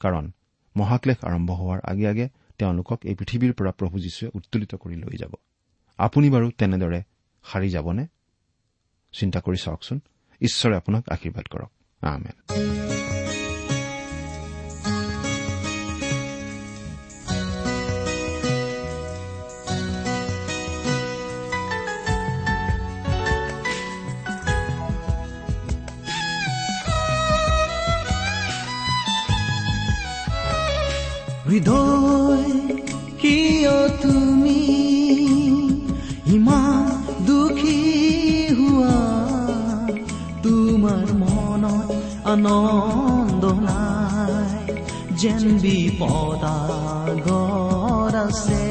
কাৰণ 0.00 0.32
মহাক্লেশ 0.76 1.24
আৰম্ভ 1.24 1.50
হোৱাৰ 1.50 1.80
আগে 1.80 2.08
আগে 2.08 2.28
তেওঁলোকক 2.58 2.98
এই 3.04 3.14
পৃথিৱীৰ 3.14 3.52
পৰা 3.52 3.70
প্ৰভু 3.70 3.98
যীশুৱে 3.98 4.30
উত্তোলিত 4.34 4.74
কৰি 4.74 4.96
লৈ 4.96 5.16
যাব। 5.16 5.32
আপুনি 5.98 6.30
বাৰু 6.30 6.50
তেনেদৰে 6.50 7.02
সাৰি 7.44 7.68
যাবনে? 7.70 8.06
চিন্তা 9.12 9.40
কৰি 9.40 9.56
চাওকচোন 9.56 10.00
ঈশ্বৰে 10.40 10.76
আপোনাক 10.76 11.08
আশীৰ্বাদ 11.08 11.46
কৰক। 11.46 11.75
হৃদয় 12.02 12.26
কিয় 31.46 32.25
আনন্দ 42.38 43.44
নাই 43.66 44.64
যেন 45.20 45.44
বিপদাগৰ 45.62 46.24
আছে 48.24 48.66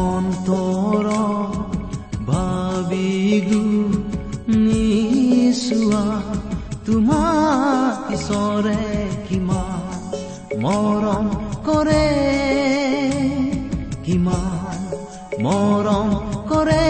অন্তৰ 0.00 1.06
ভাবিগু 2.30 3.64
নিচোৱা 4.56 6.04
তোমাৰ 6.86 7.90
ঈশ্বৰে 8.16 8.82
কিমান 9.28 9.98
মৰম 10.64 11.26
কৰে 11.66 12.06
কিমান 14.04 14.80
মৰম 15.44 16.08
কৰে। 16.50 16.89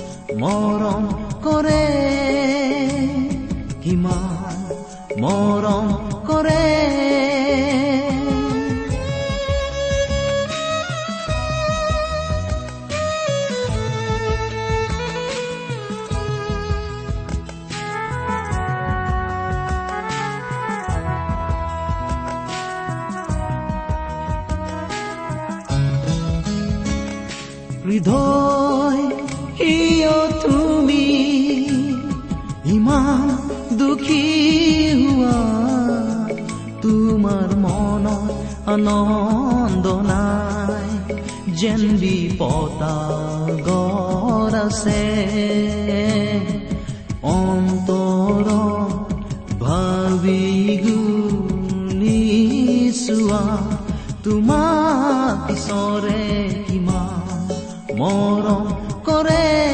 মৰম 0.39 1.05
কৰে 1.43 1.81
কিমান 3.83 4.59
মৰম 5.21 5.87
কৰে। 6.27 6.70
আনন্দ 38.71 39.85
নাই 40.09 40.89
যেন 41.59 41.81
বিপদাগৰ 42.01 42.63
আছে 44.65 45.03
অন্তৰ 47.35 48.47
ভাবি 49.63 50.45
গুণিছোৱা 50.83 52.23
তোমাক 54.23 55.37
ঈশ্বৰে 55.55 56.21
কিমান 56.67 57.43
মৰম 57.99 58.65
কৰে। 59.05 59.70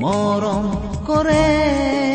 মৰম 0.00 0.66
কৰে। 1.06 2.05